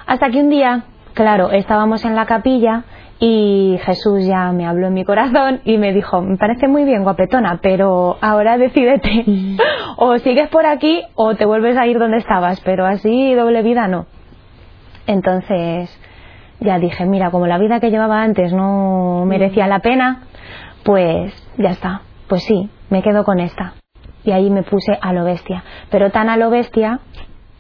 Hasta 0.06 0.30
que 0.30 0.40
un 0.40 0.50
día, 0.50 0.84
claro, 1.14 1.52
estábamos 1.52 2.06
en 2.06 2.16
la 2.16 2.26
capilla 2.26 2.84
y 3.26 3.80
Jesús 3.86 4.26
ya 4.26 4.52
me 4.52 4.66
habló 4.68 4.88
en 4.88 4.96
mi 4.96 5.06
corazón 5.06 5.62
y 5.64 5.78
me 5.78 5.94
dijo, 5.94 6.22
me 6.22 6.36
parece 6.36 6.68
muy 6.68 6.84
bien 6.84 7.04
guapetona, 7.04 7.62
pero 7.62 8.18
ahora 8.20 8.58
decídete, 8.58 9.24
o 9.96 10.18
sigues 10.18 10.50
por 10.50 10.66
aquí 10.66 11.02
o 11.16 11.34
te 11.34 11.46
vuelves 11.46 11.78
a 11.78 11.88
ir 11.88 12.00
donde 12.00 12.18
estabas, 12.18 12.60
pero 12.66 12.86
así 12.86 13.34
doble 13.34 13.64
vida 13.64 13.88
no. 13.88 14.08
Entonces 15.08 15.98
ya 16.60 16.80
dije, 16.80 17.06
mira, 17.06 17.32
como 17.32 17.48
la 17.48 17.58
vida 17.60 17.80
que 17.80 17.92
llevaba 17.92 18.24
antes 18.24 18.52
no 18.52 19.24
merecía 19.26 19.68
la 19.68 19.80
pena, 19.80 20.24
pues 20.84 21.34
ya 21.58 21.70
está, 21.70 22.02
pues 22.28 22.44
sí, 22.44 22.70
me 22.90 23.02
quedo 23.02 23.24
con 23.24 23.40
esta. 23.40 23.76
Y 24.26 24.32
ahí 24.32 24.50
me 24.50 24.64
puse 24.64 25.00
a 25.02 25.14
lo 25.14 25.24
bestia, 25.24 25.64
pero 25.90 26.12
tan 26.12 26.28
a 26.28 26.36
lo 26.36 26.50
bestia 26.50 27.00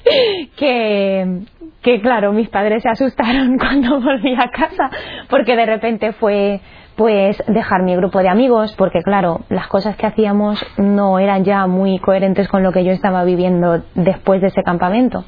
que, 0.57 1.41
que 1.81 2.01
claro, 2.01 2.31
mis 2.33 2.49
padres 2.49 2.83
se 2.83 2.89
asustaron 2.89 3.57
cuando 3.59 3.99
volví 3.99 4.33
a 4.35 4.49
casa, 4.49 4.89
porque 5.29 5.55
de 5.55 5.65
repente 5.65 6.13
fue 6.13 6.61
pues 6.95 7.41
dejar 7.47 7.81
mi 7.81 7.95
grupo 7.95 8.19
de 8.19 8.29
amigos, 8.29 8.75
porque 8.77 9.01
claro, 9.01 9.41
las 9.49 9.67
cosas 9.67 9.95
que 9.95 10.05
hacíamos 10.05 10.63
no 10.77 11.17
eran 11.17 11.43
ya 11.43 11.65
muy 11.65 11.97
coherentes 11.97 12.47
con 12.47 12.61
lo 12.61 12.71
que 12.71 12.83
yo 12.83 12.91
estaba 12.91 13.23
viviendo 13.23 13.81
después 13.95 14.41
de 14.41 14.47
ese 14.47 14.61
campamento. 14.61 15.23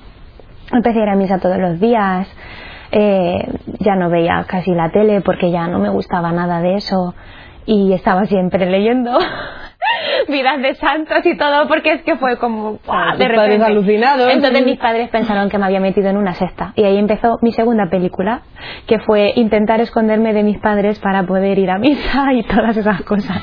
Empecé 0.72 1.00
a 1.00 1.04
ir 1.04 1.10
a 1.10 1.16
misa 1.16 1.40
todos 1.40 1.58
los 1.58 1.80
días, 1.80 2.28
eh, 2.92 3.48
ya 3.80 3.96
no 3.96 4.10
veía 4.10 4.46
casi 4.48 4.72
la 4.72 4.92
tele 4.92 5.22
porque 5.22 5.52
ya 5.52 5.68
no 5.68 5.80
me 5.80 5.90
gustaba 5.90 6.32
nada 6.32 6.62
de 6.62 6.76
eso 6.76 7.16
y 7.66 7.94
estaba 7.94 8.26
siempre 8.26 8.70
leyendo 8.70 9.18
vidas 10.28 10.62
de 10.62 10.76
santos 10.76 11.26
y 11.26 11.38
todo, 11.38 11.68
porque 11.68 11.94
es 11.94 12.02
que 12.04 12.16
fue 12.18 12.38
como 12.38 12.80
de 13.18 13.28
repente. 13.28 13.66
alucinados. 13.66 14.32
Entonces 14.34 14.66
mis 14.66 14.80
padres 14.80 15.10
pensaron 15.10 15.50
que 15.50 15.58
me 15.58 15.66
había 15.66 15.80
metido 15.80 16.10
en 16.10 16.18
una 16.18 16.34
sexta. 16.34 16.74
Y 16.76 16.84
ahí 16.84 16.98
empezó 16.98 17.38
mi 17.42 17.52
segunda 17.52 17.90
película, 17.90 18.42
que 18.88 19.00
fue 19.00 19.34
intentar 19.36 19.82
esconderme 19.82 20.34
de 20.34 20.44
mis 20.44 20.60
padres 20.60 21.00
para 21.00 21.24
poder 21.24 21.58
ir 21.58 21.70
a 21.70 21.78
misa 21.78 22.34
y 22.34 22.44
todas 22.44 22.76
esas 22.78 23.02
cosas. 23.04 23.42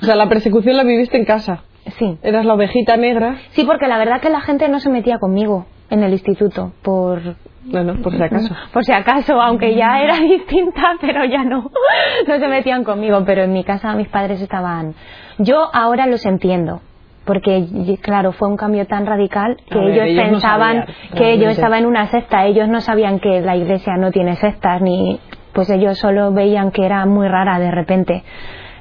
O 0.00 0.04
sea, 0.04 0.16
la 0.16 0.28
persecución 0.28 0.76
la 0.76 0.82
viviste 0.82 1.16
en 1.16 1.24
casa. 1.24 1.62
Sí. 1.98 2.18
Eras 2.22 2.44
la 2.44 2.54
ovejita 2.54 2.96
negra. 2.96 3.36
Sí, 3.50 3.64
porque 3.64 3.86
la 3.86 3.98
verdad 3.98 4.20
que 4.20 4.30
la 4.30 4.40
gente 4.40 4.68
no 4.68 4.80
se 4.80 4.90
metía 4.90 5.18
conmigo 5.18 5.66
en 5.90 6.02
el 6.02 6.12
instituto 6.12 6.72
por 6.82 7.36
bueno, 7.64 7.94
por 8.02 8.12
si 8.12 8.22
acaso. 8.22 8.54
Por 8.72 8.84
si 8.84 8.92
acaso, 8.92 9.40
aunque 9.40 9.74
ya 9.74 10.00
era 10.00 10.16
distinta, 10.20 10.96
pero 11.00 11.24
ya 11.24 11.44
no. 11.44 11.70
No 12.28 12.38
se 12.38 12.48
metían 12.48 12.84
conmigo, 12.84 13.22
pero 13.24 13.42
en 13.42 13.52
mi 13.52 13.64
casa 13.64 13.94
mis 13.94 14.08
padres 14.08 14.40
estaban. 14.40 14.94
Yo 15.38 15.68
ahora 15.72 16.06
los 16.06 16.24
entiendo, 16.26 16.80
porque 17.24 17.98
claro, 18.02 18.32
fue 18.32 18.48
un 18.48 18.56
cambio 18.56 18.86
tan 18.86 19.06
radical 19.06 19.56
que 19.70 19.78
ellos, 19.78 20.28
pensaban 20.28 20.86
que 21.14 21.38
yo 21.38 21.48
estaba 21.48 21.78
en 21.78 21.86
una 21.86 22.06
secta. 22.06 22.44
Ellos 22.46 22.68
no 22.68 22.80
sabían 22.80 23.18
que 23.20 23.40
la 23.40 23.56
iglesia 23.56 23.96
no 23.96 24.10
tiene 24.10 24.36
sectas, 24.36 24.80
ni. 24.80 25.20
Pues 25.52 25.68
ellos 25.68 25.98
solo 25.98 26.32
veían 26.32 26.70
que 26.70 26.84
era 26.84 27.04
muy 27.04 27.28
rara 27.28 27.58
de 27.58 27.70
repente. 27.70 28.24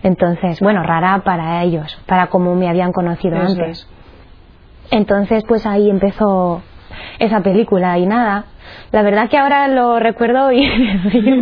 Entonces, 0.04 0.60
bueno, 0.62 0.84
rara 0.84 1.22
para 1.24 1.64
ellos, 1.64 2.02
para 2.08 2.28
como 2.28 2.56
me 2.56 2.70
habían 2.70 2.94
conocido 2.94 3.38
antes. 3.38 3.88
Entonces, 4.90 5.44
pues 5.48 5.66
ahí 5.66 5.90
empezó 5.90 6.62
esa 7.20 7.42
película 7.42 7.98
y 7.98 8.06
nada. 8.06 8.46
La 8.92 9.04
verdad 9.04 9.30
que 9.30 9.38
ahora 9.38 9.68
lo 9.68 10.00
recuerdo 10.00 10.52
y 10.52 10.66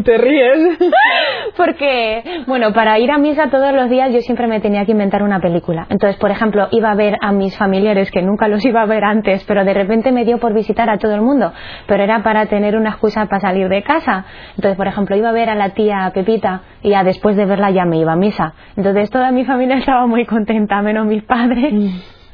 te 0.04 0.18
ríes. 0.18 0.78
Porque, 1.58 2.44
bueno, 2.48 2.74
para 2.74 3.00
ir 3.00 3.12
a 3.12 3.18
misa 3.18 3.50
todos 3.50 3.74
los 3.74 3.90
días 3.90 4.14
yo 4.14 4.22
siempre 4.22 4.48
me 4.48 4.60
tenía 4.60 4.86
que 4.86 4.92
inventar 4.92 5.24
una 5.24 5.40
película. 5.40 5.88
Entonces, 5.90 6.20
por 6.20 6.32
ejemplo, 6.32 6.68
iba 6.72 6.92
a 6.92 6.96
ver 6.96 7.18
a 7.22 7.32
mis 7.32 7.58
familiares 7.58 8.12
que 8.12 8.22
nunca 8.22 8.48
los 8.48 8.64
iba 8.66 8.82
a 8.82 8.86
ver 8.86 9.04
antes, 9.04 9.44
pero 9.46 9.66
de 9.66 9.74
repente 9.74 10.12
me 10.12 10.26
dio 10.26 10.38
por 10.38 10.54
visitar 10.54 10.90
a 10.90 10.98
todo 10.98 11.14
el 11.16 11.22
mundo. 11.22 11.52
Pero 11.88 12.04
era 12.04 12.22
para 12.24 12.46
tener 12.46 12.76
una 12.76 12.92
excusa 12.92 13.26
para 13.26 13.42
salir 13.42 13.68
de 13.68 13.84
casa. 13.84 14.26
Entonces, 14.56 14.78
por 14.78 14.88
ejemplo, 14.88 15.16
iba 15.16 15.30
a 15.30 15.34
ver 15.34 15.50
a 15.50 15.56
la 15.56 15.70
tía 15.70 16.12
Pepita 16.14 16.62
y 16.82 16.92
ya 16.92 17.04
después 17.04 17.36
de 17.36 17.46
verla 17.46 17.72
ya 17.72 17.86
me 17.86 17.98
iba 17.98 18.14
a 18.14 18.16
misa. 18.16 18.54
Entonces, 18.78 19.10
toda 19.10 19.32
mi 19.32 19.46
familia 19.46 19.78
estaba 19.80 20.06
muy 20.08 20.26
contenta, 20.26 20.82
menos 20.82 21.06
mis 21.06 21.24
padres. 21.24 21.74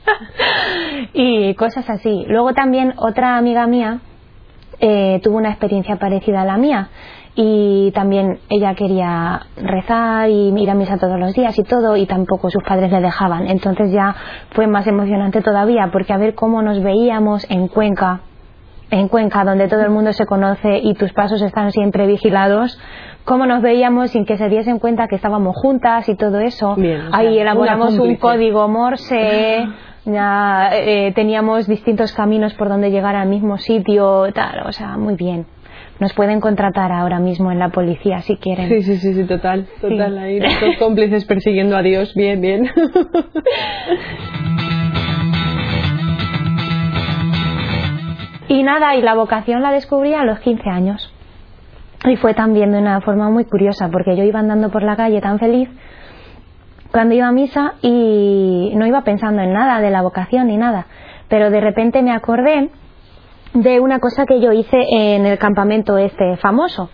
Y 1.14 1.54
cosas 1.56 1.90
así. 1.90 2.26
Luego 2.28 2.54
también 2.54 2.94
otra 2.98 3.38
amiga 3.38 3.68
mía 3.68 4.00
eh, 4.80 5.20
tuvo 5.24 5.38
una 5.38 5.50
experiencia 5.50 5.96
parecida 5.98 6.42
a 6.42 6.46
la 6.46 6.58
mía 6.58 6.90
y 7.36 7.92
también 7.92 8.40
ella 8.50 8.76
quería 8.76 9.42
rezar 9.58 10.30
y 10.30 10.54
ir 10.58 10.70
a 10.70 10.74
misa 10.74 10.98
todos 10.98 11.20
los 11.20 11.34
días 11.34 11.58
y 11.60 11.64
todo 11.64 11.98
y 11.98 12.06
tampoco 12.06 12.50
sus 12.50 12.64
padres 12.64 12.92
le 12.92 13.02
dejaban. 13.02 13.48
Entonces 13.48 13.92
ya 13.92 14.16
fue 14.52 14.68
más 14.68 14.88
emocionante 14.88 15.42
todavía 15.42 15.90
porque 15.92 16.14
a 16.14 16.18
ver 16.18 16.34
cómo 16.34 16.62
nos 16.62 16.82
veíamos 16.82 17.46
en 17.50 17.68
Cuenca, 17.68 18.22
en 18.90 19.10
Cuenca 19.10 19.44
donde 19.44 19.68
todo 19.68 19.82
el 19.82 19.90
mundo 19.90 20.14
se 20.14 20.26
conoce 20.26 20.80
y 20.82 20.94
tus 20.94 21.12
pasos 21.12 21.42
están 21.42 21.72
siempre 21.72 22.08
vigilados, 22.08 22.80
cómo 23.26 23.46
nos 23.46 23.62
veíamos 23.62 24.12
sin 24.12 24.26
que 24.26 24.38
se 24.38 24.48
diesen 24.48 24.80
cuenta 24.80 25.08
que 25.08 25.16
estábamos 25.16 25.56
juntas 25.58 26.08
y 26.08 26.16
todo 26.16 26.40
eso. 26.40 26.78
Ahí 27.12 27.38
elaboramos 27.38 28.00
un 28.00 28.16
código 28.16 28.68
Morse. 28.70 29.68
ya 30.06 30.70
eh, 30.74 31.12
teníamos 31.14 31.68
distintos 31.68 32.14
caminos 32.14 32.54
por 32.54 32.70
donde 32.70 32.92
llegar 32.92 33.16
al 33.16 33.28
mismo 33.28 33.58
sitio, 33.58 34.32
tal, 34.34 34.68
o 34.68 34.72
sea, 34.72 34.98
muy 34.98 35.16
bien 35.16 35.46
nos 36.00 36.14
pueden 36.14 36.40
contratar 36.42 36.92
ahora 36.92 37.20
mismo 37.20 37.52
en 37.52 37.60
la 37.60 37.70
policía 37.70 38.22
si 38.22 38.38
quieren. 38.38 38.70
Sí, 38.70 38.82
sí, 38.82 38.98
sí, 38.98 39.14
sí 39.14 39.24
total, 39.24 39.68
total. 39.80 40.18
Ahí 40.18 40.40
los 40.62 40.78
cómplices 40.78 41.26
persiguiendo 41.26 41.78
a 41.78 41.82
Dios, 41.82 42.14
bien, 42.16 42.42
bien. 42.42 42.70
y 48.50 48.64
nada, 48.64 48.96
y 48.96 49.02
la 49.02 49.14
vocación 49.16 49.62
la 49.62 49.72
descubrí 49.72 50.14
a 50.14 50.24
los 50.24 50.40
15 50.40 50.70
años. 50.70 51.14
Y 52.06 52.18
fue 52.18 52.34
también 52.34 52.72
de 52.72 52.80
una 52.80 53.00
forma 53.02 53.30
muy 53.30 53.46
curiosa, 53.46 53.90
porque 53.90 54.18
yo 54.18 54.24
iba 54.24 54.40
andando 54.40 54.70
por 54.70 54.84
la 54.84 54.96
calle 54.96 55.22
tan 55.22 55.40
feliz 55.40 55.70
cuando 56.96 57.14
iba 57.14 57.28
a 57.28 57.34
misa 57.34 57.74
y 57.82 58.72
no 58.74 58.86
iba 58.86 59.02
pensando 59.02 59.42
en 59.42 59.52
nada 59.52 59.82
de 59.82 59.92
la 59.92 60.02
vocación 60.02 60.48
ni 60.48 60.56
nada. 60.56 60.86
Pero 61.28 61.50
de 61.50 61.60
repente 61.60 62.02
me 62.02 62.14
acordé 62.14 62.70
de 63.54 63.82
una 63.82 64.00
cosa 64.00 64.26
que 64.26 64.40
yo 64.40 64.54
hice 64.54 64.78
en 64.92 65.26
el 65.26 65.38
campamento 65.38 65.98
este 65.98 66.38
famoso. 66.38 66.90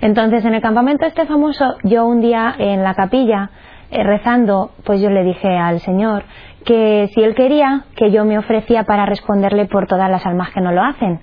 Entonces, 0.00 0.44
en 0.44 0.54
el 0.54 0.60
campamento 0.60 1.06
este 1.06 1.24
famoso, 1.26 1.76
yo 1.84 2.04
un 2.04 2.20
día 2.20 2.52
en 2.58 2.82
la 2.82 2.94
capilla, 2.94 3.50
eh, 3.92 4.02
rezando, 4.02 4.72
pues 4.84 5.00
yo 5.00 5.08
le 5.08 5.22
dije 5.22 5.56
al 5.56 5.78
Señor 5.78 6.24
que 6.64 7.08
si 7.14 7.22
Él 7.22 7.36
quería, 7.36 7.84
que 7.94 8.10
yo 8.10 8.24
me 8.24 8.38
ofrecía 8.38 8.82
para 8.82 9.06
responderle 9.06 9.66
por 9.66 9.86
todas 9.86 10.10
las 10.10 10.26
almas 10.26 10.50
que 10.50 10.62
no 10.62 10.72
lo 10.72 10.82
hacen. 10.82 11.20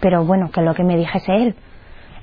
Pero 0.00 0.24
bueno, 0.24 0.50
que 0.50 0.62
lo 0.62 0.72
que 0.72 0.84
me 0.84 0.96
dijese 0.96 1.34
Él. 1.34 1.54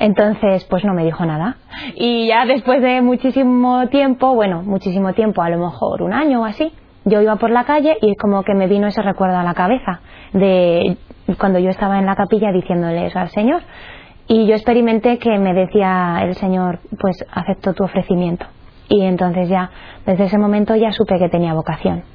Entonces, 0.02 0.66
pues 0.66 0.84
no 0.84 0.96
me 0.96 1.04
dijo 1.04 1.24
nada. 1.28 1.58
Y 1.94 2.26
ya 2.26 2.48
después 2.48 2.82
de 2.82 3.02
muchísimo 3.02 3.88
tiempo, 3.90 4.34
bueno, 4.34 4.64
muchísimo 4.64 5.14
tiempo, 5.14 5.44
a 5.44 5.50
lo 5.50 5.60
mejor 5.60 6.02
un 6.02 6.12
año 6.12 6.42
o 6.42 6.46
así, 6.46 6.74
yo 7.06 7.22
iba 7.22 7.36
por 7.36 7.52
la 7.52 7.66
calle 7.66 7.96
y 8.02 8.16
como 8.16 8.42
que 8.42 8.56
me 8.56 8.66
vino 8.66 8.88
ese 8.88 9.04
recuerdo 9.04 9.38
a 9.38 9.44
la 9.44 9.54
cabeza 9.54 10.02
de 10.34 10.98
cuando 11.38 11.60
yo 11.60 11.70
estaba 11.70 12.00
en 12.00 12.08
la 12.08 12.16
capilla 12.16 12.52
diciéndole 12.52 13.06
eso 13.06 13.20
al 13.20 13.30
Señor. 13.30 13.62
Y 14.28 14.48
yo 14.48 14.56
experimenté 14.56 15.20
que 15.20 15.38
me 15.38 15.54
decía 15.54 16.22
el 16.24 16.34
Señor, 16.34 16.80
pues 17.00 17.24
acepto 17.32 17.76
tu 17.76 17.84
ofrecimiento. 17.84 18.48
Y 18.90 19.02
entonces 19.02 19.50
ya, 19.50 19.70
desde 20.08 20.24
ese 20.24 20.40
momento 20.40 20.76
ya 20.76 20.92
supe 20.94 21.20
que 21.20 21.30
tenía 21.30 21.54
vocación. 21.54 22.06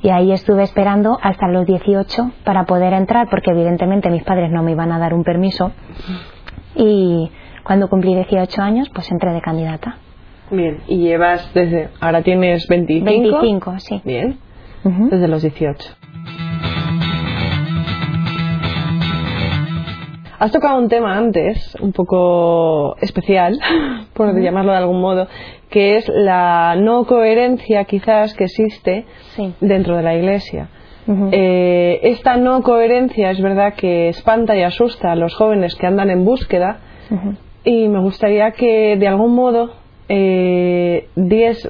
Y 0.00 0.10
ahí 0.10 0.30
estuve 0.30 0.62
esperando 0.62 1.18
hasta 1.20 1.48
los 1.48 1.66
18 1.66 2.30
para 2.44 2.66
poder 2.66 2.92
entrar, 2.92 3.28
porque 3.28 3.50
evidentemente 3.50 4.10
mis 4.10 4.22
padres 4.22 4.52
no 4.52 4.62
me 4.62 4.70
iban 4.70 4.92
a 4.92 5.00
dar 5.00 5.12
un 5.12 5.24
permiso. 5.24 5.72
Y 6.76 7.30
cuando 7.64 7.88
cumplí 7.88 8.14
18 8.14 8.62
años, 8.62 8.88
pues 8.94 9.10
entré 9.10 9.32
de 9.32 9.40
candidata. 9.40 9.96
Bien, 10.50 10.78
y 10.86 10.98
llevas 10.98 11.52
desde. 11.54 11.88
Ahora 12.00 12.22
tienes 12.22 12.68
25. 12.68 13.04
25, 13.04 13.78
sí. 13.80 14.00
Bien, 14.04 14.38
desde 14.84 15.26
los 15.26 15.42
18. 15.42 15.88
Has 20.38 20.52
tocado 20.52 20.78
un 20.78 20.88
tema 20.88 21.16
antes, 21.16 21.74
un 21.80 21.92
poco 21.92 22.96
especial, 23.00 23.58
por 24.12 24.38
llamarlo 24.38 24.72
de 24.72 24.78
algún 24.78 25.00
modo, 25.00 25.26
que 25.70 25.96
es 25.96 26.08
la 26.08 26.76
no 26.76 27.06
coherencia 27.06 27.84
quizás 27.84 28.34
que 28.34 28.44
existe 28.44 29.06
dentro 29.60 29.96
de 29.96 30.02
la 30.02 30.14
Iglesia. 30.14 30.68
Eh, 31.32 32.00
esta 32.02 32.36
no 32.36 32.62
coherencia 32.62 33.30
es 33.30 33.40
verdad 33.40 33.74
que 33.74 34.08
espanta 34.08 34.56
y 34.56 34.62
asusta 34.62 35.12
a 35.12 35.16
los 35.16 35.34
jóvenes 35.34 35.76
que 35.76 35.86
andan 35.86 36.10
en 36.10 36.24
búsqueda 36.24 36.78
y 37.64 37.88
me 37.88 38.00
gustaría 38.00 38.50
que 38.52 38.96
de 38.96 39.06
algún 39.06 39.34
modo 39.34 39.70
eh, 40.08 41.08
dies 41.14 41.68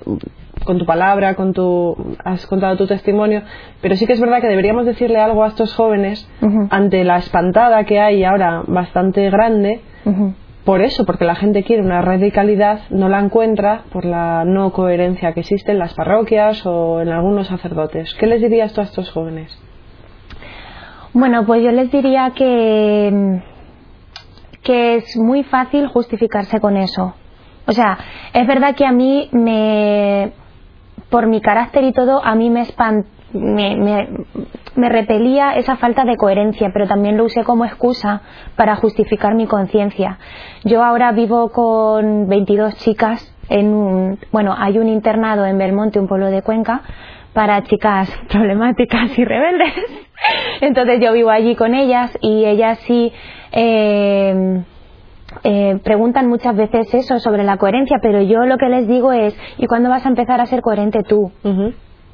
con 0.65 0.79
tu 0.79 0.87
palabra, 0.87 1.35
con 1.35 1.53
tu, 1.53 1.97
has 2.25 2.47
contado 2.47 2.77
tu 2.77 2.87
testimonio, 2.87 3.43
pero 3.81 3.95
sí 3.95 4.07
que 4.07 4.15
es 4.15 4.21
verdad 4.21 4.41
que 4.41 4.49
deberíamos 4.49 4.85
decirle 4.85 5.19
algo 5.19 5.45
a 5.45 5.49
estos 5.49 5.75
jóvenes 5.75 6.29
ante 6.71 7.05
la 7.05 7.19
espantada 7.19 7.85
que 7.85 8.01
hay 8.01 8.25
ahora 8.25 8.63
bastante 8.67 9.31
grande, 9.31 9.81
por 10.67 10.83
eso, 10.83 11.07
porque 11.07 11.25
la 11.25 11.37
gente 11.37 11.63
quiere 11.63 11.81
una 11.81 12.03
radicalidad, 12.03 12.81
no 12.91 13.09
la 13.09 13.21
encuentra 13.21 13.85
por 13.93 14.05
la 14.05 14.45
no 14.45 14.73
coherencia 14.73 15.33
que 15.33 15.41
existe 15.41 15.71
en 15.71 15.79
las 15.79 15.95
parroquias 15.95 16.67
o 16.67 17.01
en 17.01 17.09
algunos 17.09 17.47
sacerdotes. 17.47 18.13
¿Qué 18.15 18.27
les 18.27 18.43
dirías 18.43 18.73
tú 18.73 18.81
a 18.81 18.85
estos 18.85 19.09
jóvenes? 19.13 19.57
Bueno, 21.13 21.47
pues 21.47 21.63
yo 21.63 21.71
les 21.71 21.93
diría 21.93 22.33
que, 22.35 23.41
que 24.65 24.97
es 24.97 25.17
muy 25.17 25.45
fácil 25.45 25.87
justificarse 25.87 26.61
con 26.61 26.77
eso. 26.77 27.15
O 27.69 27.73
sea, 27.73 27.97
es 28.33 28.45
verdad 28.49 28.75
que 28.75 28.87
a 28.87 28.93
mí 28.93 29.29
me, 29.31 30.33
por 31.11 31.29
mi 31.29 31.41
carácter 31.41 31.85
y 31.85 31.93
todo, 31.93 32.25
a 32.25 32.35
mí 32.35 32.51
me, 32.51 32.65
me, 33.33 33.77
me, 33.77 34.09
repelía 34.77 35.57
esa 35.57 35.77
falta 35.77 36.05
de 36.05 36.17
coherencia, 36.17 36.71
pero 36.73 36.87
también 36.87 37.17
lo 37.17 37.25
usé 37.25 37.45
como 37.45 37.65
excusa 37.65 38.23
para 38.57 38.77
justificar 38.77 39.35
mi 39.35 39.47
conciencia. 39.47 40.19
Yo 40.65 40.85
ahora 40.85 41.13
vivo 41.13 41.51
con 41.51 42.29
22 42.29 42.77
chicas 42.77 43.35
en 43.49 43.73
un, 43.73 44.19
bueno, 44.33 44.55
hay 44.57 44.79
un 44.79 44.89
internado 44.89 45.47
en 45.47 45.59
Belmonte, 45.59 45.99
un 45.99 46.09
pueblo 46.09 46.27
de 46.27 46.43
Cuenca, 46.43 46.83
para 47.33 47.63
chicas 47.65 48.11
problemáticas 48.29 49.19
y 49.19 49.25
rebeldes. 49.25 49.73
Entonces 50.61 51.01
yo 51.01 51.13
vivo 51.13 51.31
allí 51.31 51.55
con 51.55 51.75
ellas 51.75 52.17
y 52.21 52.45
ellas 52.45 52.79
sí 52.87 53.13
eh, 53.53 54.63
eh, 55.45 55.79
preguntan 55.85 56.29
muchas 56.29 56.57
veces 56.57 56.93
eso 56.95 57.19
sobre 57.19 57.45
la 57.45 57.57
coherencia, 57.57 57.99
pero 58.01 58.23
yo 58.23 58.47
lo 58.47 58.57
que 58.59 58.69
les 58.69 58.89
digo 58.89 59.13
es, 59.13 59.37
¿y 59.59 59.67
cuándo 59.67 59.91
vas 59.91 60.05
a 60.07 60.09
empezar 60.09 60.41
a 60.41 60.47
ser 60.47 60.61
coherente 60.63 61.03
tú? 61.03 61.31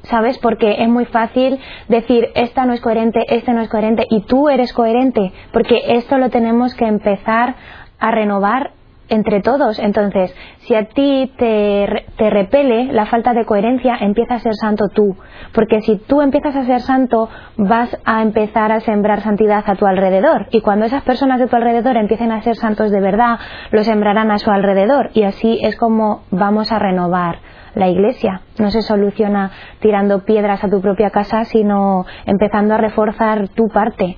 ¿Sabes? 0.04 0.38
Porque 0.38 0.82
es 0.82 0.88
muy 0.88 1.04
fácil 1.04 1.60
decir, 1.88 2.28
esta 2.34 2.64
no 2.66 2.72
es 2.72 2.80
coherente, 2.80 3.24
este 3.28 3.52
no 3.52 3.60
es 3.60 3.68
coherente, 3.68 4.04
y 4.10 4.22
tú 4.22 4.48
eres 4.48 4.72
coherente, 4.72 5.32
porque 5.52 5.80
esto 5.88 6.18
lo 6.18 6.28
tenemos 6.30 6.74
que 6.74 6.86
empezar 6.86 7.54
a 7.98 8.10
renovar 8.10 8.72
entre 9.12 9.40
todos. 9.42 9.78
Entonces, 9.78 10.34
si 10.60 10.74
a 10.74 10.86
ti 10.86 11.30
te, 11.36 12.06
te, 12.16 12.30
repele 12.30 12.92
la 12.92 13.06
falta 13.06 13.34
de 13.34 13.44
coherencia, 13.44 13.96
empieza 14.00 14.34
a 14.34 14.38
ser 14.38 14.54
santo 14.54 14.88
tú. 14.88 15.16
Porque 15.52 15.82
si 15.82 15.96
tú 15.98 16.22
empiezas 16.22 16.56
a 16.56 16.64
ser 16.64 16.80
santo, 16.80 17.28
vas 17.56 17.96
a 18.04 18.22
empezar 18.22 18.72
a 18.72 18.80
sembrar 18.80 19.20
santidad 19.20 19.64
a 19.66 19.76
tu 19.76 19.86
alrededor. 19.86 20.46
Y 20.50 20.62
cuando 20.62 20.86
esas 20.86 21.02
personas 21.02 21.38
de 21.40 21.46
tu 21.46 21.56
alrededor 21.56 21.96
empiecen 21.96 22.32
a 22.32 22.42
ser 22.42 22.56
santos 22.56 22.90
de 22.90 23.00
verdad, 23.00 23.38
lo 23.70 23.84
sembrarán 23.84 24.30
a 24.30 24.38
su 24.38 24.50
alrededor. 24.50 25.10
Y 25.14 25.24
así 25.24 25.58
es 25.62 25.76
como 25.76 26.22
vamos 26.30 26.72
a 26.72 26.78
renovar 26.78 27.38
la 27.74 27.88
iglesia. 27.88 28.42
No 28.58 28.70
se 28.70 28.82
soluciona 28.82 29.50
tirando 29.80 30.24
piedras 30.24 30.62
a 30.64 30.68
tu 30.68 30.80
propia 30.80 31.10
casa, 31.10 31.44
sino 31.44 32.06
empezando 32.26 32.74
a 32.74 32.78
reforzar 32.78 33.48
tu 33.48 33.68
parte. 33.68 34.16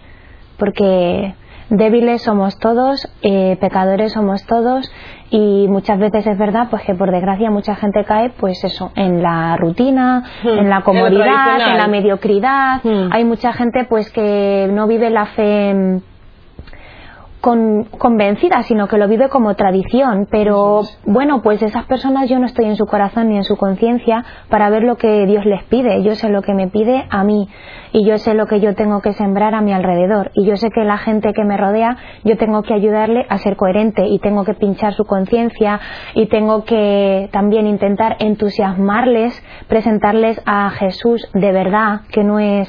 Porque 0.59 1.35
débiles 1.71 2.23
somos 2.23 2.59
todos, 2.59 3.09
eh, 3.23 3.57
pecadores 3.61 4.13
somos 4.13 4.45
todos 4.47 4.91
y 5.31 5.67
muchas 5.69 5.99
veces 5.99 6.27
es 6.27 6.39
verdad 6.39 6.69
pues 6.71 6.83
que 6.83 6.95
por 6.95 7.11
desgracia 7.11 7.51
mucha 7.51 7.75
gente 7.75 8.05
cae 8.05 8.31
pues 8.31 8.63
eso 8.65 8.93
en 8.95 9.23
la 9.23 9.57
rutina, 9.57 10.25
hmm. 10.43 10.49
en 10.49 10.71
la 10.71 10.83
comodidad, 10.83 11.73
en, 11.73 11.79
la 11.79 11.89
mediocridad. 11.89 12.81
Hmm. 12.83 13.13
Hay 13.13 13.25
mucha 13.25 13.53
gente 13.53 13.85
pues 13.89 14.11
que 14.11 14.69
no 14.71 14.87
vive 14.87 15.11
la 15.11 15.27
fe 15.27 16.01
convencida, 17.99 18.63
sino 18.63 18.89
que 18.89 18.97
lo 18.97 19.07
vive 19.07 19.29
como 19.29 19.55
tradición. 19.55 20.27
Pero 20.31 20.83
bueno, 21.05 21.43
pues 21.43 21.63
esas 21.63 21.85
personas 21.85 22.29
yo 22.29 22.39
no 22.39 22.47
estoy 22.47 22.65
en 22.65 22.77
su 22.77 22.87
corazón 22.87 23.29
ni 23.29 23.37
en 23.37 23.45
su 23.45 23.57
conciencia 23.57 24.25
para 24.49 24.71
ver 24.71 24.83
lo 24.83 24.97
que 24.97 25.27
Dios 25.27 25.45
les 25.45 25.63
pide. 25.65 26.03
Yo 26.03 26.15
sé 26.15 26.31
lo 26.31 26.41
que 26.43 26.55
me 26.55 26.69
pide 26.69 27.05
a 27.11 27.23
mí 27.23 27.49
y 27.93 28.07
yo 28.07 28.19
sé 28.19 28.35
lo 28.35 28.47
que 28.47 28.61
yo 28.61 28.75
tengo 28.75 29.03
que 29.03 29.13
sembrar 29.13 29.55
a 29.55 29.61
mi 29.61 29.73
alrededor. 29.73 30.31
Y 30.35 30.47
yo 30.47 30.57
sé 30.57 30.71
que 30.71 30.85
la 30.85 30.97
gente 30.97 31.33
que 31.35 31.45
me 31.45 31.57
rodea, 31.57 31.99
yo 32.25 32.37
tengo 32.39 32.63
que 32.63 32.73
ayudarle 32.73 33.27
a 33.29 33.39
ser 33.39 33.57
coherente 33.57 34.07
y 34.07 34.19
tengo 34.19 34.45
que 34.45 34.55
pinchar 34.55 34.95
su 34.95 35.05
conciencia 35.05 35.81
y 36.15 36.27
tengo 36.27 36.65
que 36.65 37.29
también 37.31 37.67
intentar 37.67 38.17
entusiasmarles, 38.21 39.41
presentarles 39.69 40.41
a 40.47 40.71
Jesús 40.71 41.29
de 41.35 41.53
verdad, 41.53 42.01
que 42.11 42.25
no 42.25 42.39
es 42.39 42.69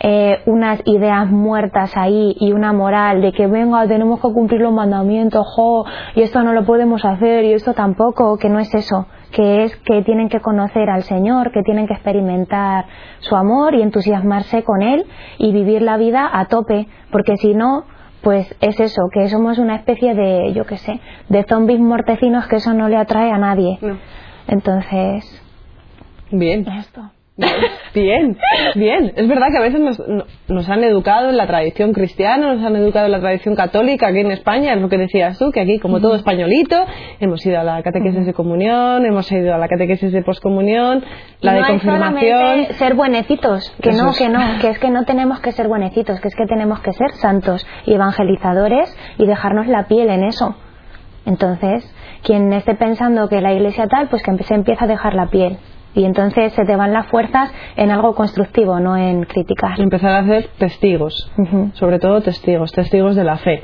eh, 0.00 0.42
unas 0.46 0.80
ideas 0.84 1.28
muertas 1.28 1.96
ahí 1.96 2.36
y 2.38 2.52
una 2.52 2.72
moral 2.72 3.20
de 3.20 3.32
que 3.32 3.46
venga, 3.46 3.86
tenemos 3.88 4.20
que 4.20 4.32
cumplir 4.32 4.60
los 4.60 4.72
mandamientos, 4.72 5.46
jo, 5.54 5.84
y 6.14 6.22
esto 6.22 6.42
no 6.42 6.52
lo 6.52 6.64
podemos 6.64 7.04
hacer 7.04 7.44
y 7.44 7.52
esto 7.52 7.74
tampoco, 7.74 8.38
que 8.38 8.48
no 8.48 8.60
es 8.60 8.72
eso, 8.74 9.06
que 9.32 9.64
es 9.64 9.76
que 9.76 10.02
tienen 10.02 10.28
que 10.28 10.40
conocer 10.40 10.88
al 10.88 11.02
Señor, 11.02 11.50
que 11.50 11.62
tienen 11.62 11.86
que 11.86 11.94
experimentar 11.94 12.86
su 13.18 13.34
amor 13.34 13.74
y 13.74 13.82
entusiasmarse 13.82 14.62
con 14.62 14.82
Él 14.82 15.04
y 15.38 15.52
vivir 15.52 15.82
la 15.82 15.96
vida 15.96 16.28
a 16.32 16.46
tope, 16.46 16.86
porque 17.10 17.36
si 17.36 17.54
no, 17.54 17.84
pues 18.22 18.54
es 18.60 18.78
eso, 18.80 19.02
que 19.12 19.28
somos 19.28 19.58
una 19.58 19.76
especie 19.76 20.14
de, 20.14 20.52
yo 20.52 20.64
qué 20.64 20.76
sé, 20.76 21.00
de 21.28 21.44
zombies 21.44 21.80
mortecinos 21.80 22.46
que 22.46 22.56
eso 22.56 22.74
no 22.74 22.88
le 22.88 22.96
atrae 22.96 23.30
a 23.30 23.38
nadie. 23.38 23.78
Entonces. 24.46 25.42
Bien. 26.30 26.66
Esto. 26.68 27.10
Bien, 27.94 28.36
bien. 28.74 29.12
Es 29.16 29.28
verdad 29.28 29.46
que 29.50 29.58
a 29.58 29.62
veces 29.62 29.80
nos, 29.80 30.02
nos, 30.48 30.68
han 30.68 30.84
educado 30.84 31.30
en 31.30 31.36
la 31.36 31.46
tradición 31.46 31.92
cristiana, 31.92 32.54
nos 32.54 32.64
han 32.64 32.76
educado 32.76 33.06
en 33.06 33.12
la 33.12 33.20
tradición 33.20 33.54
católica 33.54 34.08
aquí 34.08 34.18
en 34.18 34.30
España, 34.30 34.74
es 34.74 34.80
lo 34.80 34.88
que 34.88 34.98
decías 34.98 35.38
tú, 35.38 35.50
que 35.50 35.60
aquí 35.60 35.78
como 35.78 36.00
todo 36.00 36.14
españolito, 36.16 36.84
hemos 37.20 37.44
ido 37.46 37.60
a 37.60 37.64
la 37.64 37.82
catequesis 37.82 38.26
de 38.26 38.34
comunión, 38.34 39.06
hemos 39.06 39.30
ido 39.32 39.54
a 39.54 39.58
la 39.58 39.68
catequesis 39.68 40.12
de 40.12 40.22
poscomunión, 40.22 41.04
la 41.40 41.54
de 41.54 41.62
confirmación. 41.64 42.66
ser 42.74 42.94
buenecitos, 42.94 43.72
que 43.80 43.92
no, 43.92 44.12
que 44.12 44.28
no, 44.28 44.40
que 44.60 44.68
es 44.68 44.78
que 44.78 44.90
no 44.90 45.04
tenemos 45.04 45.40
que 45.40 45.52
ser 45.52 45.68
buenecitos, 45.68 46.20
que 46.20 46.28
es 46.28 46.34
que 46.34 46.46
tenemos 46.46 46.80
que 46.80 46.92
ser 46.92 47.10
santos 47.12 47.66
y 47.86 47.94
evangelizadores 47.94 48.94
y 49.16 49.26
dejarnos 49.26 49.66
la 49.68 49.86
piel 49.86 50.10
en 50.10 50.24
eso. 50.24 50.56
Entonces, 51.24 51.88
quien 52.22 52.52
esté 52.52 52.74
pensando 52.74 53.28
que 53.28 53.40
la 53.40 53.52
iglesia 53.52 53.86
tal, 53.86 54.08
pues 54.08 54.22
que 54.22 54.42
se 54.42 54.54
empieza 54.54 54.84
a 54.84 54.88
dejar 54.88 55.14
la 55.14 55.26
piel 55.26 55.58
y 55.98 56.04
entonces 56.04 56.52
se 56.52 56.64
te 56.64 56.76
van 56.76 56.92
las 56.92 57.08
fuerzas 57.08 57.52
en 57.76 57.90
algo 57.90 58.14
constructivo, 58.14 58.78
no 58.78 58.96
en 58.96 59.24
criticar. 59.24 59.80
Empezar 59.80 60.12
a 60.12 60.18
hacer 60.20 60.48
testigos, 60.56 61.28
sobre 61.72 61.98
todo 61.98 62.20
testigos, 62.20 62.70
testigos 62.70 63.16
de 63.16 63.24
la 63.24 63.36
fe. 63.36 63.62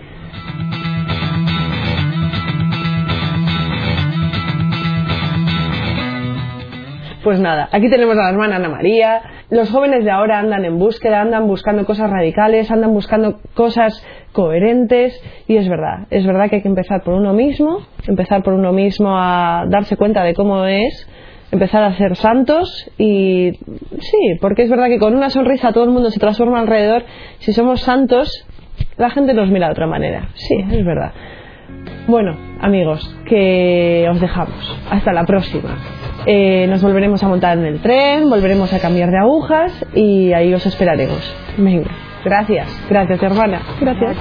Pues 7.22 7.38
nada, 7.38 7.68
aquí 7.70 7.88
tenemos 7.88 8.18
a 8.18 8.24
la 8.24 8.30
hermana 8.30 8.56
Ana 8.56 8.68
María. 8.68 9.22
Los 9.50 9.70
jóvenes 9.70 10.04
de 10.04 10.10
ahora 10.10 10.40
andan 10.40 10.64
en 10.64 10.76
búsqueda, 10.76 11.20
andan 11.20 11.46
buscando 11.46 11.86
cosas 11.86 12.10
radicales, 12.10 12.68
andan 12.72 12.92
buscando 12.92 13.38
cosas 13.54 14.04
coherentes 14.32 15.22
y 15.46 15.56
es 15.56 15.68
verdad, 15.68 16.08
es 16.10 16.26
verdad 16.26 16.50
que 16.50 16.56
hay 16.56 16.62
que 16.62 16.68
empezar 16.68 17.04
por 17.04 17.14
uno 17.14 17.32
mismo, 17.32 17.78
empezar 18.08 18.42
por 18.42 18.54
uno 18.54 18.72
mismo 18.72 19.16
a 19.16 19.66
darse 19.68 19.96
cuenta 19.96 20.24
de 20.24 20.34
cómo 20.34 20.64
es 20.64 21.08
empezar 21.54 21.82
a 21.84 21.96
ser 21.96 22.16
santos 22.16 22.90
y 22.98 23.52
sí, 24.00 24.38
porque 24.40 24.64
es 24.64 24.70
verdad 24.70 24.88
que 24.88 24.98
con 24.98 25.14
una 25.14 25.30
sonrisa 25.30 25.72
todo 25.72 25.84
el 25.84 25.90
mundo 25.90 26.10
se 26.10 26.20
transforma 26.20 26.60
alrededor. 26.60 27.04
Si 27.38 27.52
somos 27.52 27.80
santos, 27.80 28.46
la 28.96 29.10
gente 29.10 29.32
nos 29.32 29.48
mira 29.48 29.66
de 29.66 29.72
otra 29.72 29.86
manera. 29.86 30.28
Sí, 30.34 30.56
es 30.70 30.84
verdad. 30.84 31.12
Bueno, 32.06 32.36
amigos, 32.60 33.16
que 33.26 34.06
os 34.10 34.20
dejamos. 34.20 34.78
Hasta 34.90 35.12
la 35.12 35.24
próxima. 35.24 35.78
Eh, 36.26 36.66
nos 36.68 36.82
volveremos 36.82 37.22
a 37.22 37.28
montar 37.28 37.56
en 37.56 37.66
el 37.66 37.80
tren, 37.80 38.28
volveremos 38.28 38.72
a 38.72 38.80
cambiar 38.80 39.10
de 39.10 39.18
agujas 39.18 39.86
y 39.94 40.32
ahí 40.32 40.52
os 40.52 40.66
esperaremos. 40.66 41.34
Venga, 41.56 41.90
gracias, 42.24 42.68
gracias 42.88 43.22
hermana, 43.22 43.60
gracias. 43.80 44.16